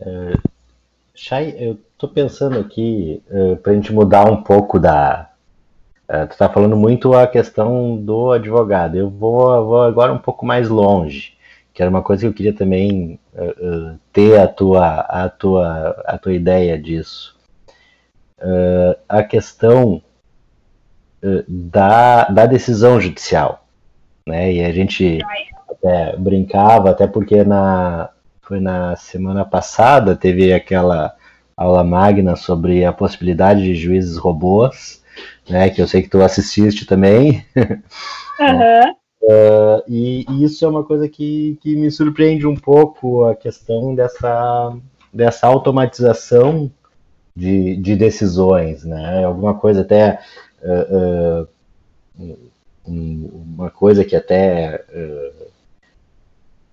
[0.00, 0.50] Uh,
[1.14, 5.30] Chay, eu estou pensando aqui uh, para a gente mudar um pouco da,
[6.10, 8.96] Uh, tu está falando muito a questão do advogado.
[8.96, 11.34] Eu vou, vou, agora um pouco mais longe,
[11.72, 15.90] que era uma coisa que eu queria também uh, uh, ter a tua, a, tua,
[16.04, 17.38] a tua ideia disso.
[19.08, 20.02] a questão
[21.46, 23.64] da, da decisão judicial.
[24.26, 24.54] Né?
[24.54, 25.18] E a gente
[25.70, 28.10] até brincava, até porque na,
[28.50, 31.14] foi na semana passada teve aquela
[31.56, 35.00] aula magna sobre a possibilidade de juízes robôs
[35.48, 35.70] né?
[35.70, 37.44] Que eu sei que tu assististe também.
[38.40, 38.90] Uhum.
[39.22, 43.94] uh, e, e, isso é uma coisa que, que me surpreende um pouco a questão
[43.94, 44.74] dessa,
[45.12, 46.72] dessa automatização
[47.36, 49.26] de, de decisões, né?
[49.26, 50.20] Alguma coisa até
[50.62, 51.46] uh,
[52.18, 52.50] uh,
[52.86, 54.86] uma coisa que até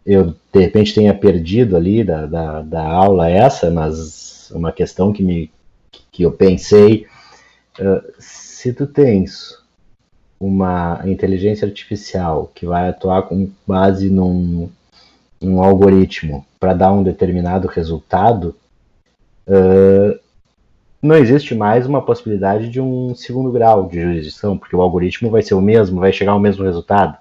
[0.07, 5.21] eu de repente tenha perdido ali da, da, da, aula essa, mas uma questão que
[5.21, 5.51] me
[6.11, 7.05] que eu pensei
[7.77, 9.61] uh, se tu tens
[10.39, 14.69] uma inteligência artificial que vai atuar com base num,
[15.41, 18.55] num algoritmo para dar um determinado resultado,
[19.47, 20.17] uh,
[21.01, 25.41] não existe mais uma possibilidade de um segundo grau de jurisdição, porque o algoritmo vai
[25.41, 27.17] ser o mesmo, vai chegar ao mesmo resultado.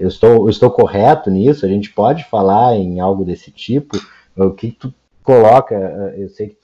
[0.00, 1.66] Eu estou, eu estou correto nisso?
[1.66, 3.98] A gente pode falar em algo desse tipo?
[4.34, 4.92] O que tu
[5.22, 5.74] coloca?
[6.16, 6.56] Eu sei que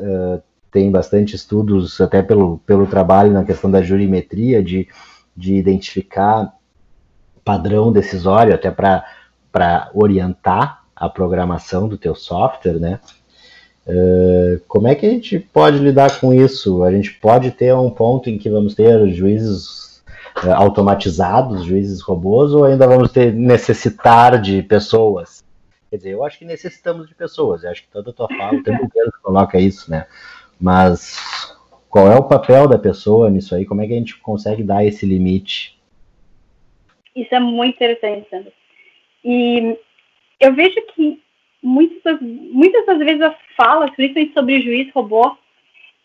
[0.00, 4.88] uh, tem bastante estudos, até pelo, pelo trabalho na questão da jurimetria, de,
[5.36, 6.52] de identificar
[7.44, 12.98] padrão decisório, até para orientar a programação do teu software, né?
[13.86, 16.82] Uh, como é que a gente pode lidar com isso?
[16.82, 19.89] A gente pode ter um ponto em que vamos ter juízes
[20.44, 25.44] uh, automatizados, juízes robôs, ou ainda vamos ter necessitar de pessoas?
[25.90, 27.64] Quer dizer, eu acho que necessitamos de pessoas.
[27.64, 30.06] Eu acho que toda a tua fala, o tempo inteiro coloca isso, né?
[30.60, 31.56] Mas
[31.88, 33.66] qual é o papel da pessoa nisso aí?
[33.66, 35.76] Como é que a gente consegue dar esse limite?
[37.16, 38.52] Isso é muito interessante, Sandra.
[39.24, 39.76] E
[40.38, 41.20] eu vejo que
[41.60, 45.36] muitas, muitas das vezes a fala, principalmente sobre juiz robô,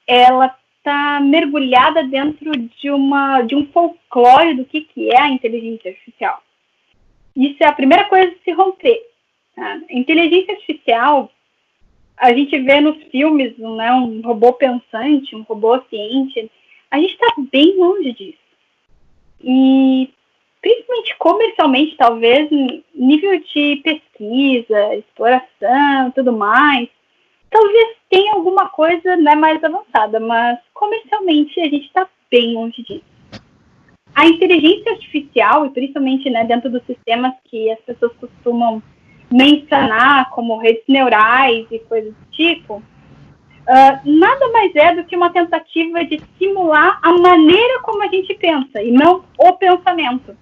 [0.07, 0.55] ela
[0.85, 6.43] está mergulhada dentro de, uma, de um folclore do que, que é a inteligência artificial.
[7.35, 9.01] Isso é a primeira coisa a se romper.
[9.55, 9.81] Tá?
[9.89, 11.31] Inteligência artificial,
[12.15, 16.51] a gente vê nos filmes né, um robô pensante, um robô ciente,
[16.91, 18.45] a gente está bem longe disso.
[19.43, 20.09] E
[20.61, 22.49] principalmente comercialmente, talvez,
[22.93, 26.89] nível de pesquisa, exploração, tudo mais,
[27.55, 33.05] talvez tenha alguma coisa né, mais avançada, mas comercialmente a gente está bem longe disso.
[34.13, 38.83] A inteligência artificial, e principalmente né, dentro dos sistemas que as pessoas costumam
[39.31, 42.83] mencionar como redes neurais e coisas do tipo, uh,
[44.03, 48.81] nada mais é do que uma tentativa de simular a maneira como a gente pensa
[48.81, 50.35] e não o pensamento.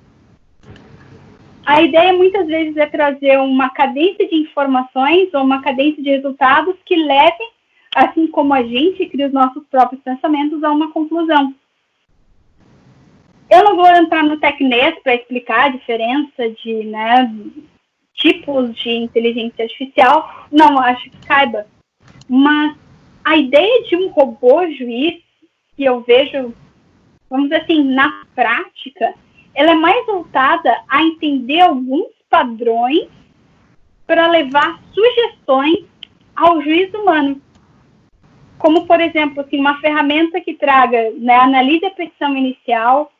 [1.66, 6.76] A ideia muitas vezes é trazer uma cadência de informações ou uma cadência de resultados
[6.86, 7.50] que levem,
[7.96, 11.56] assim como a gente cria os nossos próprios pensamentos, a uma conclusão.
[13.50, 17.34] Eu não vou entrar no TecNet para explicar a diferença de né,
[18.14, 21.66] tipos de inteligência artificial, não acho que caiba.
[22.28, 22.76] Mas
[23.24, 25.22] a ideia de um robô juiz,
[25.76, 26.54] que eu vejo,
[27.30, 29.14] vamos dizer assim, na prática,
[29.56, 33.08] ela é mais voltada a entender alguns padrões
[34.06, 35.86] para levar sugestões
[36.36, 37.42] ao juiz humano.
[38.58, 43.12] Como, por exemplo, assim, uma ferramenta que traga, né, analise a petição inicial,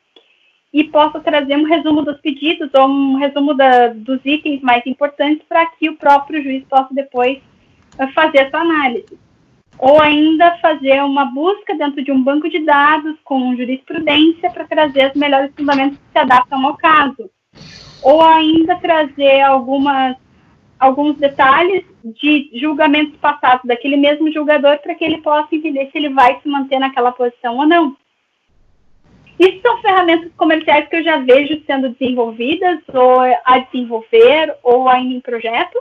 [0.74, 5.46] e possa trazer um resumo dos pedidos ou um resumo da, dos itens mais importantes
[5.48, 7.38] para que o próprio juiz possa depois
[7.96, 9.16] eh, fazer essa análise.
[9.78, 15.10] Ou ainda fazer uma busca dentro de um banco de dados com jurisprudência para trazer
[15.10, 17.30] os melhores fundamentos que se adaptam ao caso.
[18.02, 20.16] Ou ainda trazer algumas,
[20.78, 26.10] alguns detalhes de julgamentos passados daquele mesmo julgador para que ele possa entender se ele
[26.10, 27.96] vai se manter naquela posição ou não.
[29.38, 35.14] Isso são ferramentas comerciais que eu já vejo sendo desenvolvidas, ou a desenvolver, ou ainda
[35.14, 35.78] em projeto.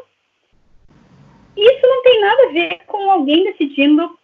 [1.55, 4.17] Isso não tem nada a ver com alguém decidindo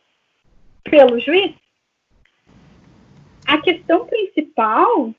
[0.83, 1.53] pelo juiz.
[3.45, 5.13] A questão principal,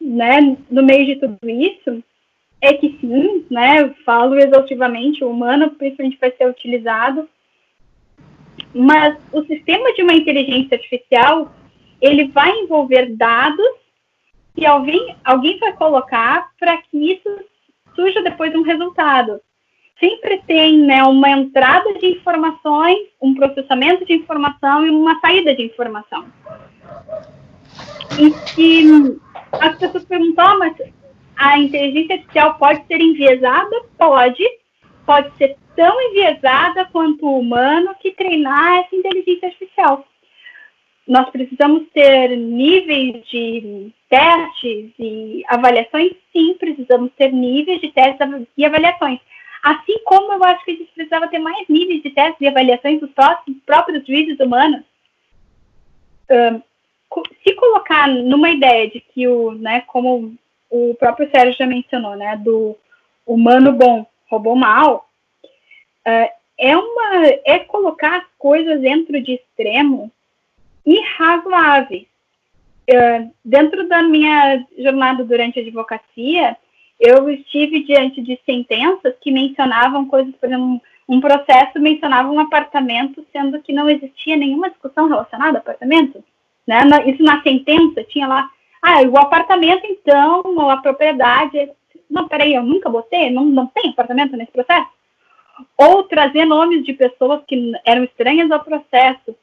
[0.00, 2.02] né, no meio de tudo isso,
[2.60, 7.28] é que sim, né, falo exaustivamente, o humano principalmente vai ser utilizado,
[8.74, 11.54] mas o sistema de uma inteligência artificial
[12.00, 13.66] ele vai envolver dados
[14.54, 17.44] que alguém, alguém vai colocar para que isso
[17.94, 19.40] surja depois um resultado.
[19.98, 25.62] Sempre tem né, uma entrada de informações, um processamento de informação e uma saída de
[25.62, 26.26] informação.
[28.18, 29.18] E que
[29.52, 30.76] as pessoas perguntam, ah, mas
[31.36, 33.82] a inteligência artificial pode ser enviesada?
[33.96, 34.44] Pode.
[35.06, 40.04] Pode ser tão enviesada quanto o humano que treinar essa inteligência artificial
[41.06, 46.12] nós precisamos ter níveis de testes e avaliações?
[46.32, 49.20] Sim, precisamos ter níveis de testes e avaliações.
[49.64, 53.00] Assim como eu acho que a gente precisava ter mais níveis de testes e avaliações
[53.00, 53.10] dos
[53.64, 54.82] próprios juízes humanos.
[57.42, 60.34] se colocar numa ideia de que o, né, como
[60.68, 62.76] o próprio Sérgio já mencionou, né, do
[63.26, 65.08] humano bom, robô mal,
[66.06, 70.12] uh, é uma é colocar as coisas dentro de extremo
[70.84, 72.06] irrazoáveis.
[72.90, 76.54] Uh, dentro da minha jornada durante a advocacia,
[77.04, 83.24] eu estive diante de sentenças que mencionavam coisas, por exemplo, um processo mencionava um apartamento,
[83.30, 86.24] sendo que não existia nenhuma discussão relacionada ao apartamento.
[86.66, 86.78] Né?
[87.06, 88.50] Isso na sentença tinha lá,
[88.82, 91.70] ah, o apartamento, então, a propriedade.
[92.08, 94.88] Não, peraí, eu nunca botei, não, não tem apartamento nesse processo?
[95.76, 99.36] Ou trazer nomes de pessoas que eram estranhas ao processo,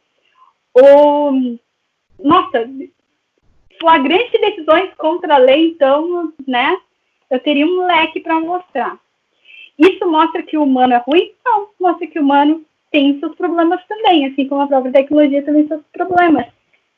[0.74, 1.58] o,
[2.20, 2.70] nossa,
[3.80, 6.78] flagrante decisões contra a lei, então, né,
[7.32, 9.00] eu teria um leque para mostrar.
[9.80, 11.32] Isso mostra que o humano é ruim?
[11.44, 15.66] Não, mostra que o humano tem seus problemas também, assim como a própria tecnologia também
[15.66, 16.46] tem seus problemas.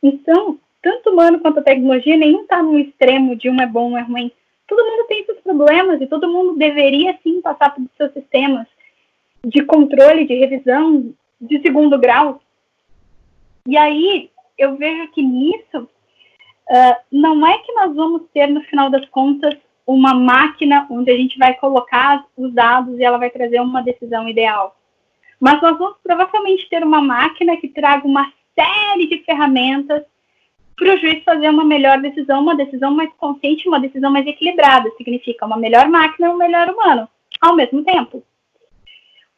[0.02, 3.92] Então, tanto o humano quanto a tecnologia, nenhum está no extremo de um é bom,
[3.92, 4.32] um é ruim.
[4.68, 8.66] Todo mundo tem seus problemas e todo mundo deveria sim passar por seus sistemas
[9.46, 12.42] de controle, de revisão de segundo grau.
[13.68, 18.90] E aí eu vejo que nisso uh, não é que nós vamos ter no final
[18.90, 19.56] das contas
[19.86, 24.28] uma máquina onde a gente vai colocar os dados e ela vai trazer uma decisão
[24.28, 24.76] ideal.
[25.40, 30.04] Mas nós vamos provavelmente ter uma máquina que traga uma série de ferramentas
[30.76, 34.90] para o juiz fazer uma melhor decisão, uma decisão mais consciente, uma decisão mais equilibrada.
[34.98, 37.08] Significa uma melhor máquina e um melhor humano,
[37.42, 38.24] ao mesmo tempo.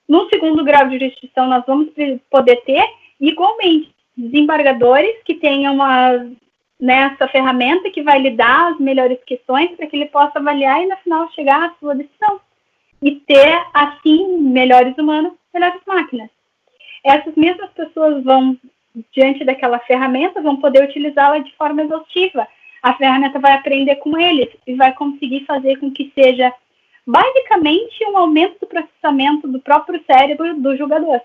[0.07, 1.89] No segundo grau de jurisdição, nós vamos
[2.29, 2.85] poder ter,
[3.19, 6.25] igualmente, desembargadores que tenham uma,
[6.79, 10.87] nessa ferramenta que vai lhe dar as melhores questões para que ele possa avaliar e,
[10.87, 12.39] no final, chegar à sua decisão.
[13.01, 16.29] E ter, assim, melhores humanos, melhores máquinas.
[17.03, 18.57] Essas mesmas pessoas vão
[19.13, 22.47] diante daquela ferramenta, vão poder utilizá-la de forma exaustiva.
[22.81, 26.53] A ferramenta vai aprender com eles e vai conseguir fazer com que seja
[27.05, 31.21] basicamente um aumento do processamento do próprio cérebro do jogador.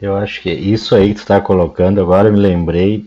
[0.00, 3.06] Eu acho que isso aí que tu está colocando, agora eu me lembrei.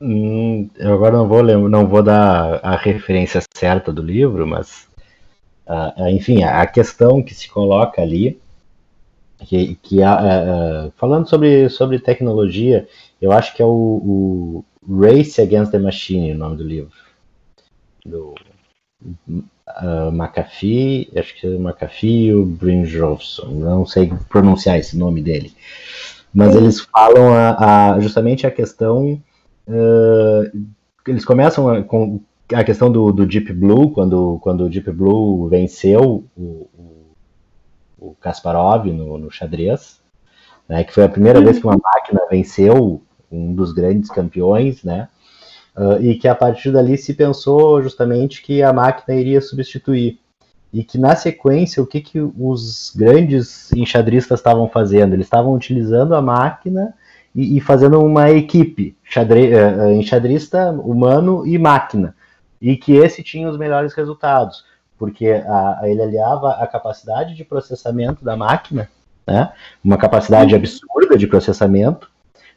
[0.00, 4.86] Hum, eu agora não vou, não vou dar a referência certa do livro, mas
[5.66, 8.40] uh, enfim, a questão que se coloca ali
[9.46, 12.88] que, que uh, falando sobre, sobre tecnologia,
[13.20, 16.92] eu acho que é o, o, Race Against the Machine, o nome do livro.
[18.04, 18.34] Do
[19.02, 22.46] uh, McAfee, acho que é McAfee e o
[23.46, 25.52] não sei pronunciar esse nome dele.
[26.32, 26.58] Mas Sim.
[26.58, 29.20] eles falam a, a, justamente a questão.
[29.66, 30.66] Uh,
[31.06, 32.20] eles começam a, com
[32.52, 36.68] a questão do, do Deep Blue, quando, quando o Deep Blue venceu o,
[37.98, 40.00] o Kasparov no, no xadrez,
[40.68, 45.08] né, que foi a primeira vez que uma máquina venceu um dos grandes campeões, né,
[45.78, 50.18] uh, e que a partir dali se pensou justamente que a máquina iria substituir.
[50.70, 55.14] E que na sequência, o que, que os grandes enxadristas estavam fazendo?
[55.14, 56.92] Eles estavam utilizando a máquina
[57.34, 62.14] e, e fazendo uma equipe, xadre, uh, enxadrista humano e máquina,
[62.60, 64.68] e que esse tinha os melhores resultados
[64.98, 68.90] porque a, a, ele aliava a capacidade de processamento da máquina,
[69.26, 69.52] né,
[69.82, 72.10] uma capacidade absurda de processamento,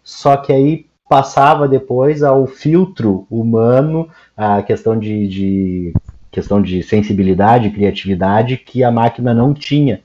[0.04, 5.94] só que aí passava depois ao filtro humano, a questão de, de
[6.32, 10.02] questão de sensibilidade, criatividade que a máquina não tinha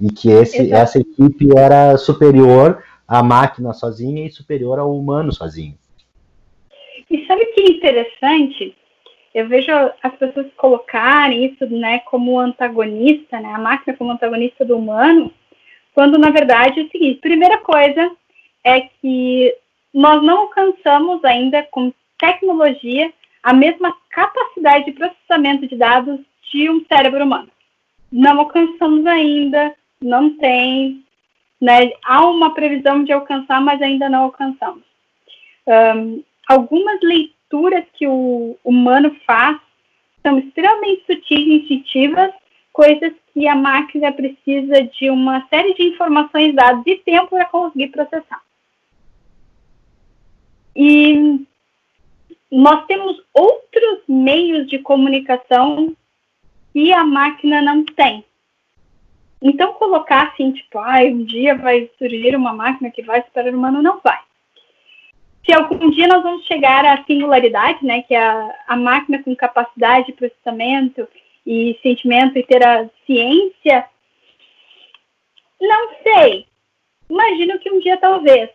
[0.00, 5.74] e que esse, essa equipe era superior à máquina sozinha e superior ao humano sozinho.
[7.10, 8.74] E sabe o que é interessante?
[9.34, 9.70] eu vejo
[10.02, 15.30] as pessoas colocarem isso né, como antagonista, né, a máquina como antagonista do humano,
[15.94, 18.10] quando na verdade é o seguinte: primeira coisa
[18.64, 19.54] é que
[19.92, 23.12] nós não alcançamos ainda com tecnologia
[23.42, 26.20] a mesma capacidade de processamento de dados
[26.52, 27.48] de um cérebro humano.
[28.10, 31.04] Não alcançamos ainda, não tem,
[31.60, 34.82] né, há uma previsão de alcançar, mas ainda não alcançamos.
[35.66, 39.58] Um, algumas leituras que o humano faz
[40.22, 42.32] são extremamente sutis e instintivas,
[42.72, 47.88] coisas que a máquina precisa de uma série de informações, dados e tempo para conseguir
[47.88, 48.40] processar.
[50.74, 51.46] E
[52.50, 55.94] nós temos outros meios de comunicação
[56.72, 58.24] que a máquina não tem.
[59.40, 63.56] Então, colocar assim, tipo, ah, um dia vai surgir uma máquina que vai superar o
[63.56, 64.18] humano, não vai
[65.48, 69.34] se algum dia nós vamos chegar à singularidade, né, que é a, a máquina com
[69.34, 71.08] capacidade de processamento
[71.46, 73.86] e sentimento e ter a ciência,
[75.58, 76.46] não sei.
[77.08, 78.50] Imagino que um dia talvez,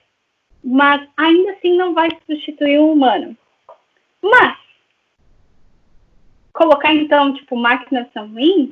[0.64, 3.36] mas ainda assim não vai substituir o humano.
[4.22, 4.57] Mas
[6.53, 8.72] colocar então tipo máquinas são ruins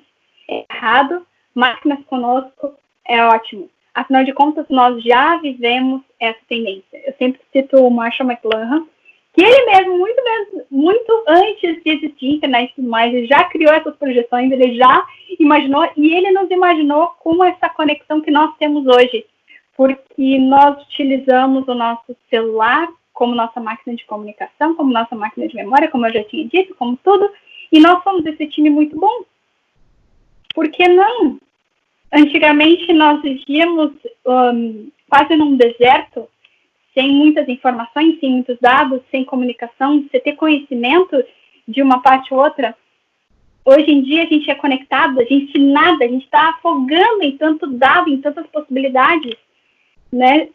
[0.50, 2.74] é errado, máquinas conosco
[3.08, 3.70] é ótimo.
[3.94, 7.02] Afinal de contas, nós já vivemos essa tendência.
[7.06, 8.88] Eu sempre cito o Marshall McLuhan,
[9.34, 13.44] que ele mesmo, muito, mesmo, muito antes de existir internet e tudo mais, ele já
[13.46, 15.06] criou essas projeções, ele já
[15.40, 19.26] imaginou, e ele nos imaginou com essa conexão que nós temos hoje,
[19.82, 25.56] porque nós utilizamos o nosso celular como nossa máquina de comunicação, como nossa máquina de
[25.56, 27.28] memória, como eu já tinha dito, como tudo,
[27.72, 29.24] e nós somos esse time muito bom.
[30.54, 31.40] Por que não
[32.14, 33.94] Antigamente nós vivíamos
[34.28, 36.28] um, quase num deserto,
[36.94, 41.24] sem muitas informações, sem muitos dados, sem comunicação, você ter conhecimento
[41.68, 42.76] de uma parte ou outra.
[43.64, 47.36] Hoje em dia a gente é conectado, a gente nada, a gente está afogando em
[47.38, 49.36] tanto dado, em tantas possibilidades,
[50.12, 50.50] né?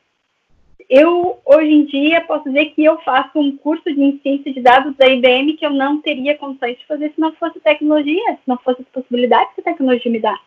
[0.88, 4.94] Eu, hoje em dia, posso dizer que eu faço um curso de ciência de dados
[4.96, 8.56] da IBM que eu não teria condições de fazer se não fosse tecnologia, se não
[8.58, 10.38] fosse as possibilidades que a tecnologia me dá.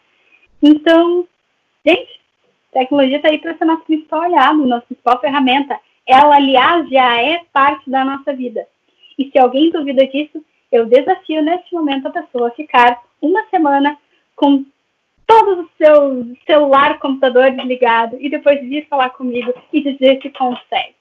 [0.63, 1.27] Então,
[1.85, 2.21] gente,
[2.71, 5.77] tecnologia está aí para ser nosso principal aliado, nossa principal ferramenta.
[6.07, 8.65] Ela, aliás, já é parte da nossa vida.
[9.17, 13.97] E se alguém duvida disso, eu desafio neste momento a pessoa a ficar uma semana
[14.35, 14.63] com
[15.29, 20.95] todos os seus celular, computador desligado e depois vir falar comigo e dizer que consegue.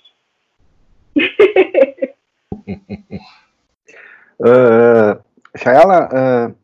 [4.39, 5.19] uh,
[5.57, 6.09] Shayala,
[6.51, 6.55] uh,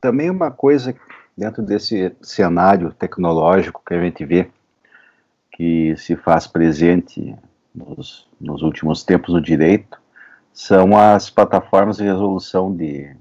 [0.00, 0.94] também uma coisa
[1.36, 4.48] dentro desse cenário tecnológico que a gente vê
[5.50, 7.34] que se faz presente
[7.74, 10.00] nos, nos últimos tempos no direito
[10.52, 13.12] são as plataformas de resolução de,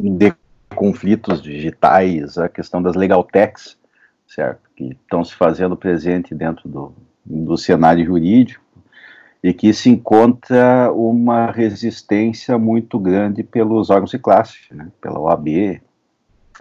[0.00, 0.32] de
[0.74, 3.76] conflitos digitais, a questão das legal techs,
[4.26, 4.70] certo?
[4.76, 6.94] Que estão se fazendo presente dentro do,
[7.24, 8.64] do cenário jurídico
[9.42, 14.90] e que se encontra uma resistência muito grande pelos órgãos de classe, né?
[15.00, 15.80] pela OAB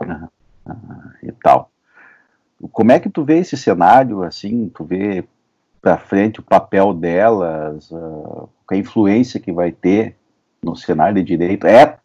[0.01, 0.25] uh,
[0.65, 1.69] uh, e tal.
[2.71, 5.25] Como é que tu vê esse cenário, assim, tu vê
[5.81, 10.15] para frente o papel delas, uh, a influência que vai ter
[10.63, 11.67] no cenário de direito?
[11.67, 11.99] É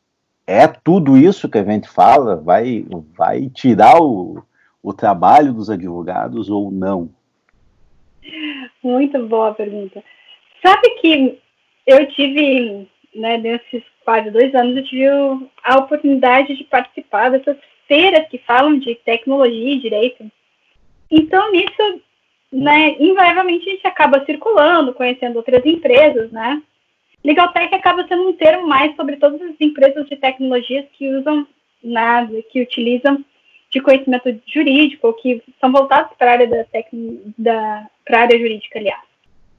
[0.46, 2.36] é tudo isso que a gente fala?
[2.36, 2.84] Vai,
[3.16, 4.42] vai tirar o,
[4.82, 7.10] o trabalho dos advogados ou não?
[8.82, 10.02] Muito boa pergunta.
[10.64, 11.38] Sabe que
[11.86, 15.06] eu tive, né, nesses quase dois anos, eu tive
[15.62, 17.56] a oportunidade de participar dessas
[17.88, 20.30] feiras que falam de tecnologia e direito.
[21.10, 22.02] Então, nisso,
[22.52, 26.62] né, invariavelmente a gente acaba circulando, conhecendo outras empresas, né?
[27.24, 31.46] Legal Tech acaba sendo um termo mais sobre todas as empresas de tecnologias que usam
[31.82, 33.24] nada, que utilizam
[33.70, 36.64] de conhecimento jurídico, que são voltados para a área da,
[37.38, 39.02] da para área jurídica, aliás.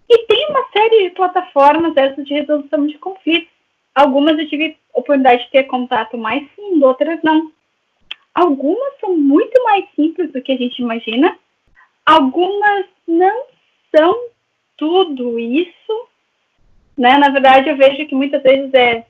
[0.07, 3.49] E tem uma série de plataformas dessas de resolução de conflitos.
[3.95, 7.51] Algumas eu tive oportunidade de ter contato mais fundo, outras não.
[8.33, 11.37] Algumas são muito mais simples do que a gente imagina.
[12.05, 13.45] Algumas não
[13.95, 14.15] são
[14.77, 16.07] tudo isso,
[16.97, 17.17] né?
[17.17, 19.05] Na verdade, eu vejo que muitas vezes é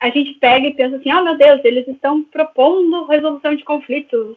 [0.00, 4.36] a gente pega e pensa assim, oh meu Deus, eles estão propondo resolução de conflitos.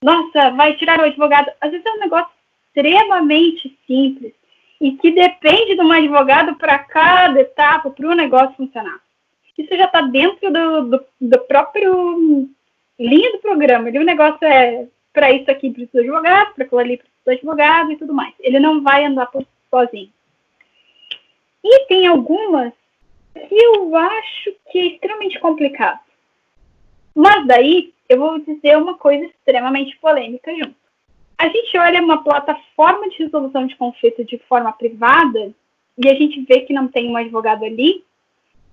[0.00, 1.50] Nossa, vai tirar o advogado.
[1.60, 2.30] Às vezes é um negócio
[2.68, 4.32] extremamente simples
[4.80, 9.00] e que depende de um advogado para cada etapa para o negócio funcionar.
[9.56, 12.48] Isso já está dentro do, do, do, próprio
[12.96, 13.88] linha do programa.
[13.88, 17.32] Ele, o negócio é para isso aqui precisa do advogado, para aquilo ali precisa do
[17.32, 18.32] advogado e tudo mais.
[18.38, 19.28] Ele não vai andar
[19.68, 20.12] sozinho.
[21.64, 22.72] E tem algumas
[23.34, 26.00] que eu acho que é extremamente complicado.
[27.14, 30.76] Mas daí eu vou dizer uma coisa extremamente polêmica junto.
[31.36, 35.52] A gente olha uma plataforma de resolução de conflito de forma privada
[35.96, 38.04] e a gente vê que não tem um advogado ali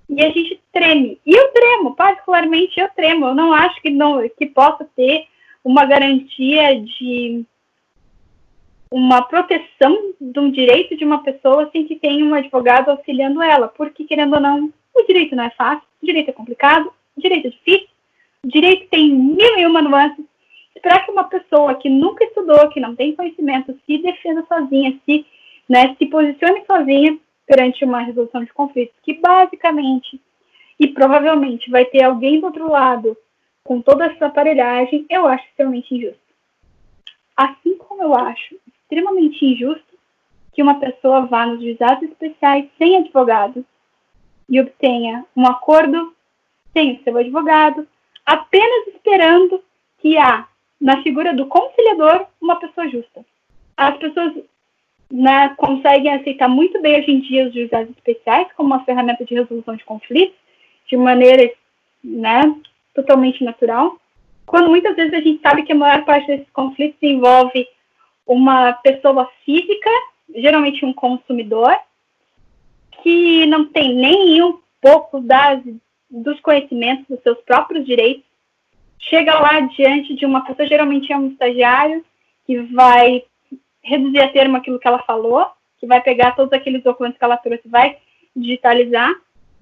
[0.10, 1.20] e a gente treme.
[1.26, 3.28] E eu tremo, particularmente eu tremo.
[3.28, 5.28] Eu não acho que, não, que possa ter
[5.64, 7.44] uma garantia de
[8.96, 13.68] uma proteção de um direito de uma pessoa sem que tenha um advogado auxiliando ela,
[13.68, 17.48] porque, querendo ou não, o direito não é fácil, o direito é complicado, o direito
[17.48, 17.90] é difícil,
[18.42, 20.24] o direito tem mil e uma nuances.
[20.74, 25.26] Esperar que uma pessoa que nunca estudou, que não tem conhecimento, se defenda sozinha, se,
[25.68, 30.22] né, se posicione sozinha perante uma resolução de conflitos, que basicamente
[30.80, 33.18] e provavelmente vai ter alguém do outro lado
[33.62, 36.18] com toda essa aparelhagem, eu acho extremamente injusto.
[37.36, 38.56] Assim como eu acho
[38.86, 39.84] extremamente injusto
[40.54, 43.66] que uma pessoa vá nos juizados especiais sem advogado
[44.48, 46.14] e obtenha um acordo
[46.72, 47.88] sem o seu advogado,
[48.26, 49.62] apenas esperando
[50.00, 50.48] que há,
[50.80, 53.26] na figura do conciliador, uma pessoa justa.
[53.76, 54.34] As pessoas
[55.12, 59.34] né, conseguem aceitar muito bem hoje em dia os juizados especiais como uma ferramenta de
[59.34, 60.38] resolução de conflitos,
[60.88, 61.52] de maneira
[62.04, 62.42] né,
[62.94, 64.00] totalmente natural,
[64.46, 67.68] quando muitas vezes a gente sabe que a maior parte desses conflitos envolve
[68.26, 69.90] uma pessoa física,
[70.36, 71.78] geralmente um consumidor,
[73.04, 75.62] que não tem nem um pouco das,
[76.10, 78.24] dos conhecimentos dos seus próprios direitos,
[78.98, 82.04] chega lá diante de uma pessoa, geralmente é um estagiário,
[82.46, 83.24] que vai
[83.84, 85.48] reduzir a termo aquilo que ela falou,
[85.80, 87.98] que vai pegar todos aqueles documentos que ela trouxe, vai
[88.36, 89.14] digitalizar,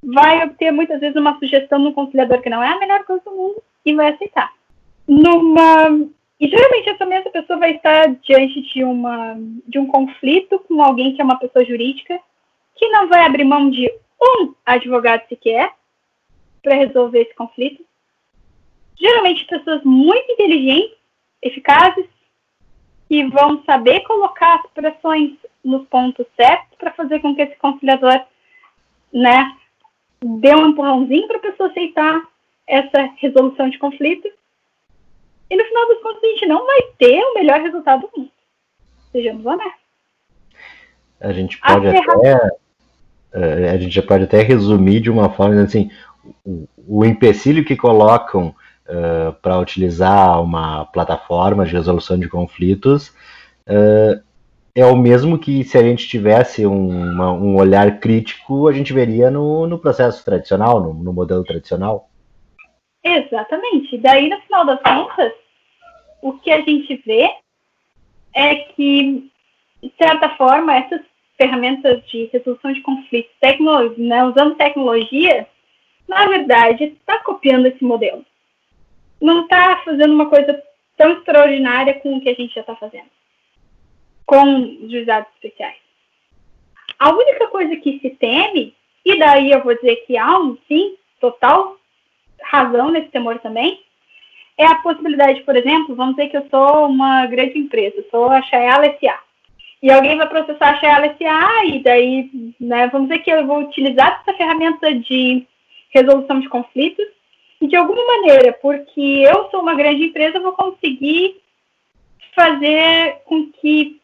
[0.03, 3.32] vai obter muitas vezes uma sugestão no conciliador que não é a melhor coisa do
[3.32, 4.51] mundo e vai aceitar.
[5.07, 6.07] Numa
[6.44, 11.16] E geralmente essa mesma pessoa vai estar diante de, uma, de um conflito com alguém
[11.16, 12.20] que é uma pessoa jurídica,
[12.76, 13.89] que não vai abrir mão de
[14.22, 15.72] um advogado sequer
[16.62, 17.86] para resolver esse conflito.
[19.00, 20.98] Geralmente pessoas muito inteligentes,
[21.41, 22.08] eficazes,
[23.08, 28.22] que vão saber colocar as pressões nos pontos certos para fazer com que esse conciliador,
[29.14, 29.50] né,
[30.22, 32.22] dê um empurrãozinho para a pessoa aceitar
[32.68, 34.30] essa resolução de conflito.
[35.54, 38.32] E no final das contas, a gente não vai ter o melhor resultado do mundo.
[39.12, 39.84] Sejamos honestos.
[41.22, 42.49] A gente pode até.
[43.36, 45.91] É, a gente pode até resumir de uma forma assim:
[46.43, 53.10] o, o empecilho que colocam uh, para utilizar uma plataforma de resolução de conflitos
[53.68, 54.20] uh,
[54.74, 58.91] é o mesmo que se a gente tivesse um, uma, um olhar crítico, a gente
[58.91, 62.10] veria no, no processo tradicional, no, no modelo tradicional.
[63.04, 63.99] Exatamente.
[63.99, 65.43] Daí, no final das contas,
[66.24, 67.30] o que a gente vê
[68.34, 69.30] é que,
[69.82, 71.02] de certa forma, essas
[71.38, 75.46] ferramentas de resolução de conflitos, tecno, né, usando tecnologia,
[76.08, 78.26] na verdade, está copiando esse modelo.
[79.22, 80.64] Não está fazendo uma coisa
[80.96, 83.10] tão extraordinária com o que a gente já está fazendo,
[84.26, 85.78] com os juizados especiais.
[86.98, 90.96] A única coisa que se teme, e daí eu vou dizer que há um sim,
[91.20, 91.78] total
[92.42, 93.83] razão nesse temor também,
[94.58, 98.41] é a possibilidade, por exemplo, vamos dizer que eu sou uma grande empresa, sou a
[98.43, 99.20] Chayala S.A.
[99.82, 101.66] E alguém vai processar a Chayala S.A.
[101.66, 105.45] e daí, né, vamos dizer que eu vou utilizar essa ferramenta de
[105.89, 107.06] resolução de conflitos
[107.60, 111.41] e de alguma maneira, porque eu sou uma grande empresa, eu vou conseguir
[112.36, 113.99] fazer com que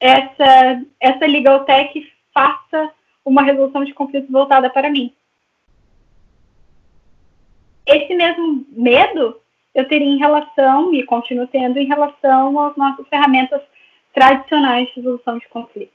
[0.00, 2.90] essa, essa Legal Tech faça
[3.24, 5.12] uma resolução de conflitos voltada para mim.
[7.86, 9.40] Esse mesmo medo
[9.74, 13.60] eu teria em relação, e continuo tendo, em relação às nossas ferramentas
[14.12, 15.94] tradicionais de resolução de conflitos.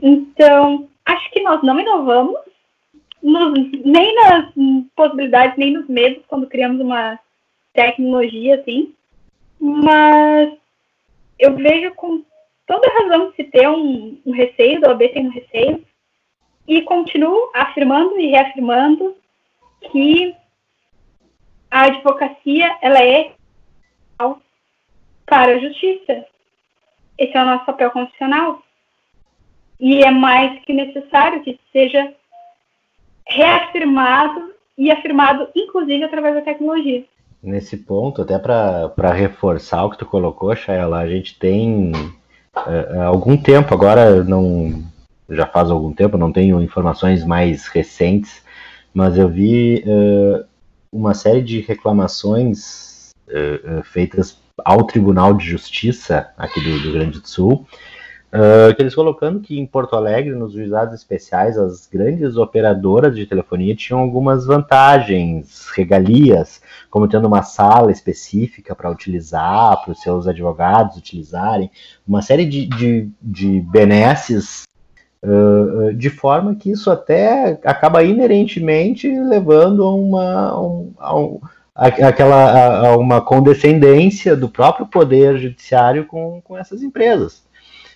[0.00, 2.38] Então, acho que nós não inovamos,
[3.22, 4.52] nos, nem nas
[4.94, 7.18] possibilidades, nem nos medos, quando criamos uma
[7.72, 8.94] tecnologia assim,
[9.58, 10.52] mas
[11.38, 12.22] eu vejo com
[12.66, 15.84] toda razão se ter um, um receio, da OAB tem um receio,
[16.68, 19.16] e continuo afirmando e reafirmando
[19.90, 20.34] que
[21.70, 23.32] a advocacia ela é
[25.26, 26.24] para a justiça.
[27.18, 28.62] Esse é o nosso papel constitucional.
[29.78, 32.12] E é mais que necessário que seja
[33.26, 37.04] reafirmado e afirmado, inclusive, através da tecnologia.
[37.42, 43.36] Nesse ponto, até para reforçar o que tu colocou, Shayla, a gente tem uh, algum
[43.36, 44.84] tempo, agora não
[45.28, 48.44] já faz algum tempo, não tenho informações mais recentes,
[48.94, 50.44] mas eu vi uh,
[50.96, 57.20] uma série de reclamações uh, uh, feitas ao Tribunal de Justiça aqui do, do Grande
[57.20, 57.66] do Sul,
[58.32, 63.26] uh, que eles colocando que em Porto Alegre, nos juizados especiais, as grandes operadoras de
[63.26, 70.26] telefonia tinham algumas vantagens, regalias, como tendo uma sala específica para utilizar, para os seus
[70.26, 71.70] advogados utilizarem,
[72.08, 74.62] uma série de, de, de benesses
[75.22, 82.88] Uh, de forma que isso até acaba inerentemente levando a uma, um, a a, aquela,
[82.88, 87.46] a, uma condescendência do próprio poder judiciário com, com essas empresas.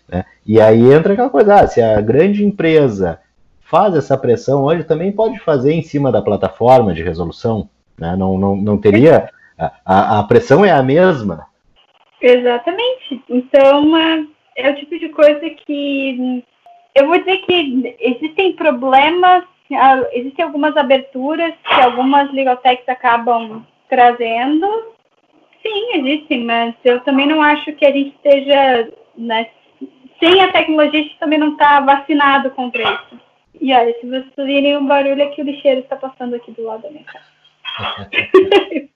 [0.06, 0.24] Né?
[0.46, 3.18] E aí entra aquela coisa, ah, se a grande empresa
[3.62, 7.70] faz essa pressão hoje, também pode fazer em cima da plataforma de resolução.
[7.96, 8.14] Né?
[8.16, 9.30] Não, não, não teria.
[9.84, 11.46] A, a pressão é a mesma.
[12.20, 13.22] Exatamente.
[13.28, 13.96] Então,
[14.56, 16.44] é o tipo de coisa que
[16.94, 19.44] eu vou dizer que existem problemas,
[20.12, 24.66] existem algumas aberturas que algumas legal acabam trazendo.
[25.62, 28.92] Sim, existem, mas eu também não acho que a gente esteja.
[29.16, 29.48] Né,
[30.18, 33.20] sem a tecnologia, a gente também não está vacinado contra isso.
[33.60, 36.62] E olha, se vocês ouvirem um barulho, é que o lixeiro está passando aqui do
[36.62, 38.10] lado da minha casa.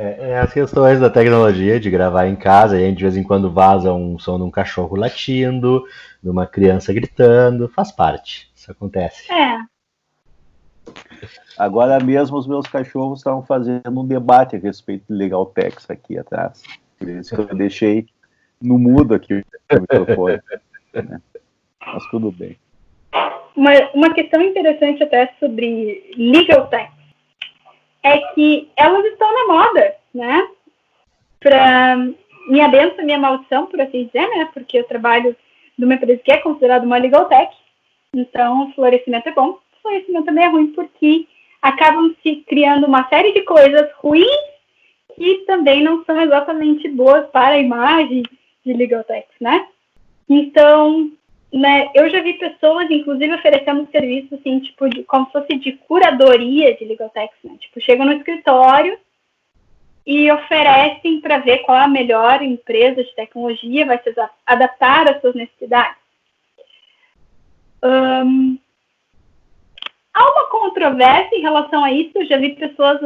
[0.00, 3.50] É, é, as questões da tecnologia de gravar em casa, e de vez em quando
[3.50, 5.82] vaza um som de um cachorro latindo,
[6.22, 9.32] de uma criança gritando, faz parte, isso acontece.
[9.32, 9.58] É.
[11.58, 16.18] Agora mesmo os meus cachorros estavam fazendo um debate a respeito do Legal Tex aqui
[16.18, 16.62] atrás.
[16.98, 18.06] Por isso que eu deixei
[18.60, 19.44] no mudo aqui o
[19.80, 20.40] microfone.
[20.94, 21.20] Né?
[21.86, 22.56] Mas tudo bem.
[23.54, 26.92] Uma, uma questão interessante até sobre Legal Tex
[28.02, 30.48] é que elas estão na moda, né?
[31.40, 31.96] Para
[32.48, 34.48] minha benção, minha maldição, por assim dizer, né?
[34.54, 35.36] Porque eu trabalho
[35.78, 37.54] numa empresa que é considerada uma legal tech,
[38.14, 39.58] então florescimento é bom.
[39.80, 41.26] Florescimento também é ruim porque
[41.62, 44.26] acabam se criando uma série de coisas ruins
[45.14, 48.22] que também não são exatamente boas para a imagem
[48.64, 49.66] de legal techs, né?
[50.28, 51.10] Então,
[51.52, 55.72] né, eu já vi pessoas, inclusive, oferecendo serviço, assim, tipo, de, como se fosse de
[55.72, 57.56] curadoria de legal techs, né?
[57.58, 58.98] Tipo, chegam no escritório
[60.08, 64.10] e oferecem para ver qual a melhor empresa de tecnologia, vai se
[64.46, 65.98] adaptar às suas necessidades.
[67.84, 68.58] Um,
[70.14, 72.98] há uma controvérsia em relação a isso, eu já vi pessoas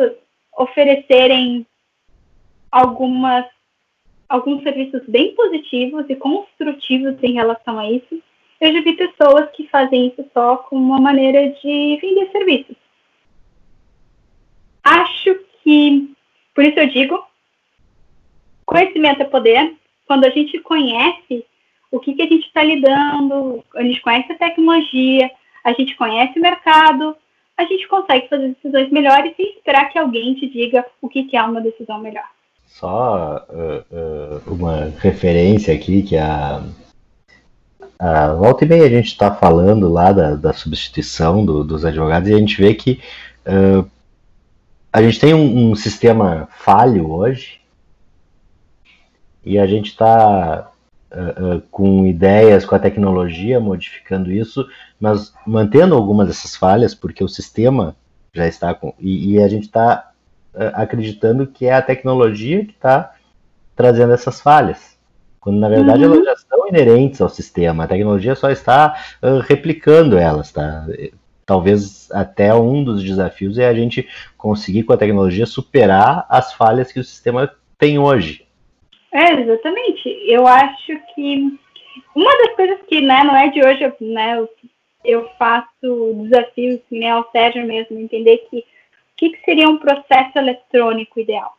[0.56, 1.66] oferecerem
[2.70, 3.46] algumas
[4.28, 8.22] alguns serviços bem positivos e construtivos em relação a isso.
[8.60, 12.76] Eu já vi pessoas que fazem isso só como uma maneira de vender serviços.
[14.84, 16.14] Acho que,
[16.54, 17.22] por isso eu digo,
[18.64, 19.74] conhecimento é poder.
[20.06, 21.44] Quando a gente conhece
[21.90, 25.30] o que, que a gente está lidando, a gente conhece a tecnologia,
[25.64, 27.16] a gente conhece o mercado,
[27.56, 31.36] a gente consegue fazer decisões melhores sem esperar que alguém te diga o que, que
[31.36, 32.24] é uma decisão melhor.
[32.66, 36.62] Só uh, uh, uma referência aqui que a,
[37.98, 42.30] a volta e meia a gente está falando lá da, da substituição do, dos advogados
[42.30, 42.98] e a gente vê que
[43.46, 43.88] uh,
[44.92, 47.60] a gente tem um, um, sistema falho hoje
[49.44, 50.70] e a gente está
[51.10, 54.68] uh, uh, com ideias, com a tecnologia modificando isso,
[55.00, 57.96] mas mantendo algumas dessas falhas porque o sistema
[58.34, 60.10] já está com e, e a gente está
[60.74, 63.14] acreditando que é a tecnologia que está
[63.74, 64.98] trazendo essas falhas,
[65.40, 66.14] quando na verdade uhum.
[66.14, 70.86] elas já são inerentes ao sistema, a tecnologia só está uh, replicando elas, tá?
[71.44, 76.92] Talvez até um dos desafios é a gente conseguir com a tecnologia superar as falhas
[76.92, 78.46] que o sistema tem hoje.
[79.12, 80.08] É, exatamente.
[80.26, 81.58] Eu acho que
[82.14, 84.48] uma das coisas que né, não é de hoje, né, eu,
[85.04, 88.64] eu faço desafios né, ao Sérgio mesmo, entender que
[89.22, 91.56] que, que seria um processo eletrônico ideal?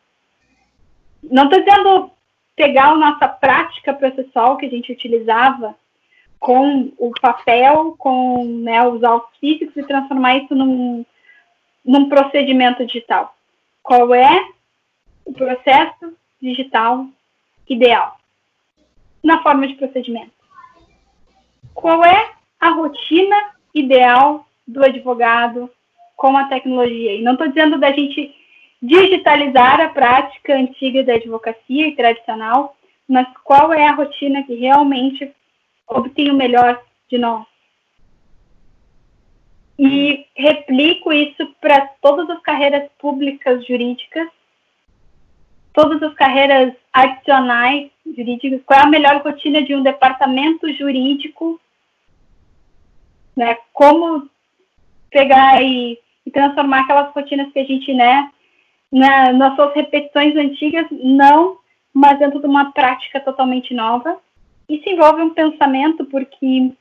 [1.24, 2.12] Não estou dizendo
[2.58, 5.74] pegar a nossa prática processual que a gente utilizava
[6.44, 11.06] com o papel, com né, os autos físicos e transformar isso num,
[11.86, 13.34] num procedimento digital.
[13.82, 14.46] Qual é
[15.24, 17.08] o processo digital
[17.70, 18.18] ideal
[19.24, 20.34] na forma de procedimento?
[21.74, 25.70] Qual é a rotina ideal do advogado
[26.18, 27.16] com a tecnologia.
[27.16, 28.36] E não estou dizendo da gente
[28.82, 32.76] digitalizar a prática antiga da advocacia e tradicional,
[33.08, 35.32] mas qual é a rotina que realmente
[35.88, 37.46] obtém o melhor de nós.
[39.78, 44.28] E replico isso para todas as carreiras públicas jurídicas,
[45.74, 48.62] todas as carreiras adicionais jurídicas.
[48.66, 51.60] Qual é a melhor rotina de um departamento jurídico?
[53.36, 53.58] Né?
[53.74, 54.30] Como
[55.10, 58.32] pegar e e transformar aquelas rotinas que a gente, né,
[58.92, 61.58] na, nas suas repetições antigas, não,
[61.94, 64.18] mas dentro de uma prática totalmente nova.
[64.68, 66.72] Isso envolve um pensamento, porque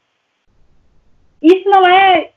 [1.41, 2.31] isso não é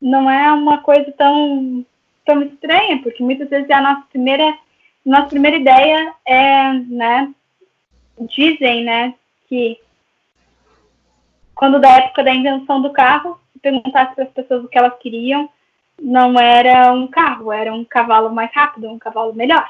[0.00, 1.84] não é uma coisa tão
[2.24, 4.58] tão estranha, porque muitas vezes a nossa primeira
[5.04, 7.34] nossa primeira ideia é, né,
[8.20, 9.14] dizem, né,
[9.48, 9.78] que
[11.54, 14.98] quando da época da invenção do carro, se perguntasse para as pessoas o que elas
[14.98, 15.48] queriam,
[16.00, 19.68] não era um carro, era um cavalo mais rápido, um cavalo melhor.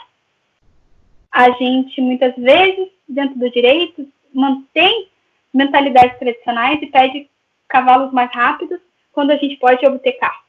[1.30, 5.08] A gente, muitas vezes, dentro do direito, mantém
[5.52, 7.30] mentalidades tradicionais e pede
[7.68, 8.80] cavalos mais rápidos
[9.12, 10.42] quando a gente pode obter carro.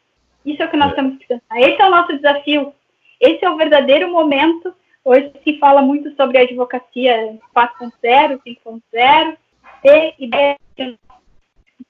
[0.45, 0.95] Isso é o que nós é.
[0.95, 1.59] temos que pensar.
[1.59, 2.73] Esse é o nosso desafio.
[3.19, 4.73] Esse é o verdadeiro momento.
[5.03, 9.37] Hoje se fala muito sobre a advocacia 4.0, 5.0,
[9.81, 10.57] ter ideias,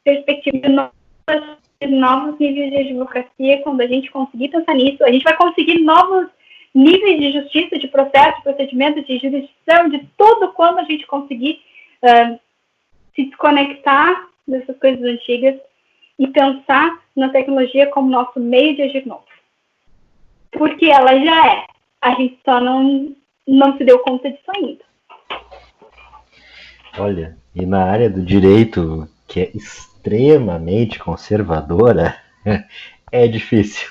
[0.03, 5.35] perspectivas novas novos níveis de advocacia, quando a gente conseguir pensar nisso, a gente vai
[5.35, 6.27] conseguir novos
[6.73, 11.61] níveis de justiça, de processo, de procedimento, de jurisdição, de tudo quando a gente conseguir
[12.03, 12.39] uh,
[13.15, 15.55] se desconectar dessas coisas antigas
[16.19, 19.25] e pensar na tecnologia como nosso meio de agir novo.
[20.51, 21.67] Porque ela já é.
[22.01, 23.15] A gente só não,
[23.47, 24.83] não se deu conta disso ainda.
[26.97, 32.17] Olha, e na área do direito, que é extremamente conservadora,
[33.11, 33.89] é difícil.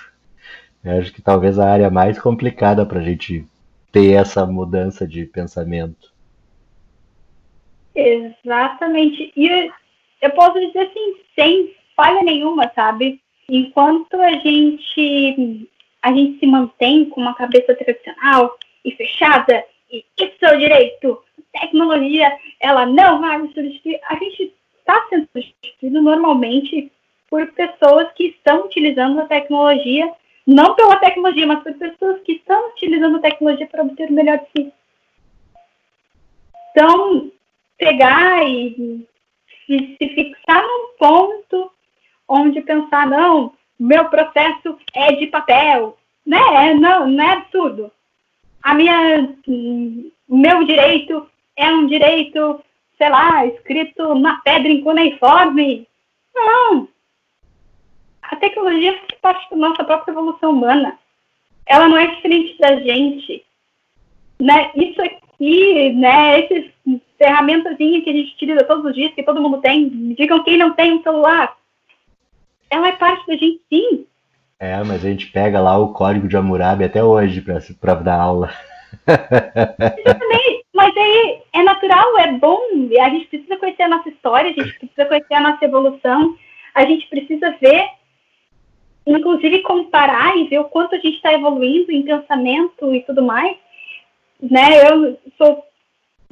[0.83, 3.47] Eu acho que talvez a área mais complicada para a gente
[3.91, 6.14] ter essa mudança de pensamento.
[7.95, 9.33] Exatamente.
[9.37, 9.71] E
[10.21, 13.21] eu posso dizer assim, sem falha nenhuma, sabe?
[13.49, 15.69] Enquanto a gente
[16.03, 21.23] a gente se mantém com uma cabeça tradicional e fechada, e isso é o direito,
[21.51, 26.93] tecnologia, ela não vai me substituir, a gente está sendo substituído normalmente
[27.31, 30.13] por pessoas que estão utilizando a tecnologia
[30.47, 34.39] não pela tecnologia, mas por pessoas que estão utilizando a tecnologia para obter o melhor
[34.39, 34.73] de si.
[36.71, 37.31] Então,
[37.85, 39.07] pegar e
[39.67, 41.71] se, se fixar num ponto
[42.27, 46.41] onde pensar, não, meu processo é de papel, né?
[46.71, 47.93] É, não, não é absurdo.
[48.63, 49.37] A minha,
[50.27, 52.65] meu direito é um direito,
[52.97, 55.87] sei lá, escrito na pedra em cuneiforme.
[56.35, 56.89] Não.
[58.23, 60.99] A tecnologia faz parte da nossa própria evolução humana.
[61.67, 63.45] Ela não é diferente da gente.
[64.41, 64.71] Né?
[64.75, 66.73] Isso aqui, né, essas
[67.19, 70.57] ferramentas que a gente utiliza todos os dias, que todo mundo tem, me digam quem
[70.57, 71.57] não tem um celular.
[72.71, 74.07] Ela é parte da gente, sim.
[74.59, 77.45] É, mas a gente pega lá o código de Hammurabi até hoje
[77.81, 78.51] para dar aula.
[79.07, 80.65] Exatamente.
[80.73, 82.61] Mas aí é natural, é bom.
[83.01, 86.37] A gente precisa conhecer a nossa história, a gente precisa conhecer a nossa evolução,
[86.75, 87.89] a gente precisa ver,
[89.07, 93.57] inclusive comparar e ver o quanto a gente está evoluindo em pensamento e tudo mais.
[94.41, 94.91] Né?
[94.91, 95.65] Eu sou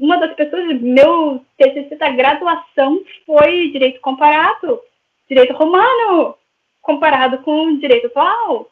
[0.02, 4.80] uma das pessoas, meu TCC da graduação foi direito comparado,
[5.28, 6.34] direito romano
[6.80, 8.68] comparado com o direito atual.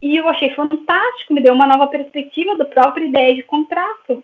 [0.00, 4.22] E eu achei fantástico, me deu uma nova perspectiva da própria ideia de contrato.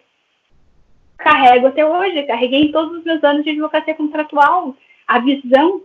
[1.19, 4.77] Carrego até hoje, carreguei em todos os meus anos de advocacia contratual.
[5.09, 5.83] A visão.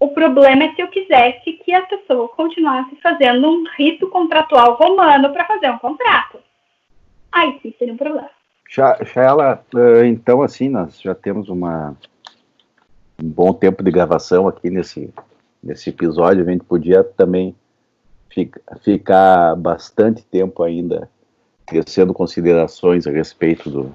[0.00, 5.30] O problema é se eu quisesse que a pessoa continuasse fazendo um rito contratual romano
[5.34, 6.40] para fazer um contrato.
[7.30, 8.37] Aí sim seria um problema.
[8.68, 11.96] Shaela, eh, então assim, nós já temos uma,
[13.22, 15.12] um bom tempo de gravação aqui nesse,
[15.62, 16.42] nesse episódio.
[16.46, 17.56] A gente podia também
[18.28, 21.08] fica, ficar bastante tempo ainda
[21.66, 23.92] tecendo considerações a respeito do,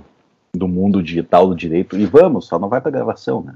[0.53, 1.97] do mundo digital do direito.
[1.97, 3.55] E vamos, só não vai para gravação, né?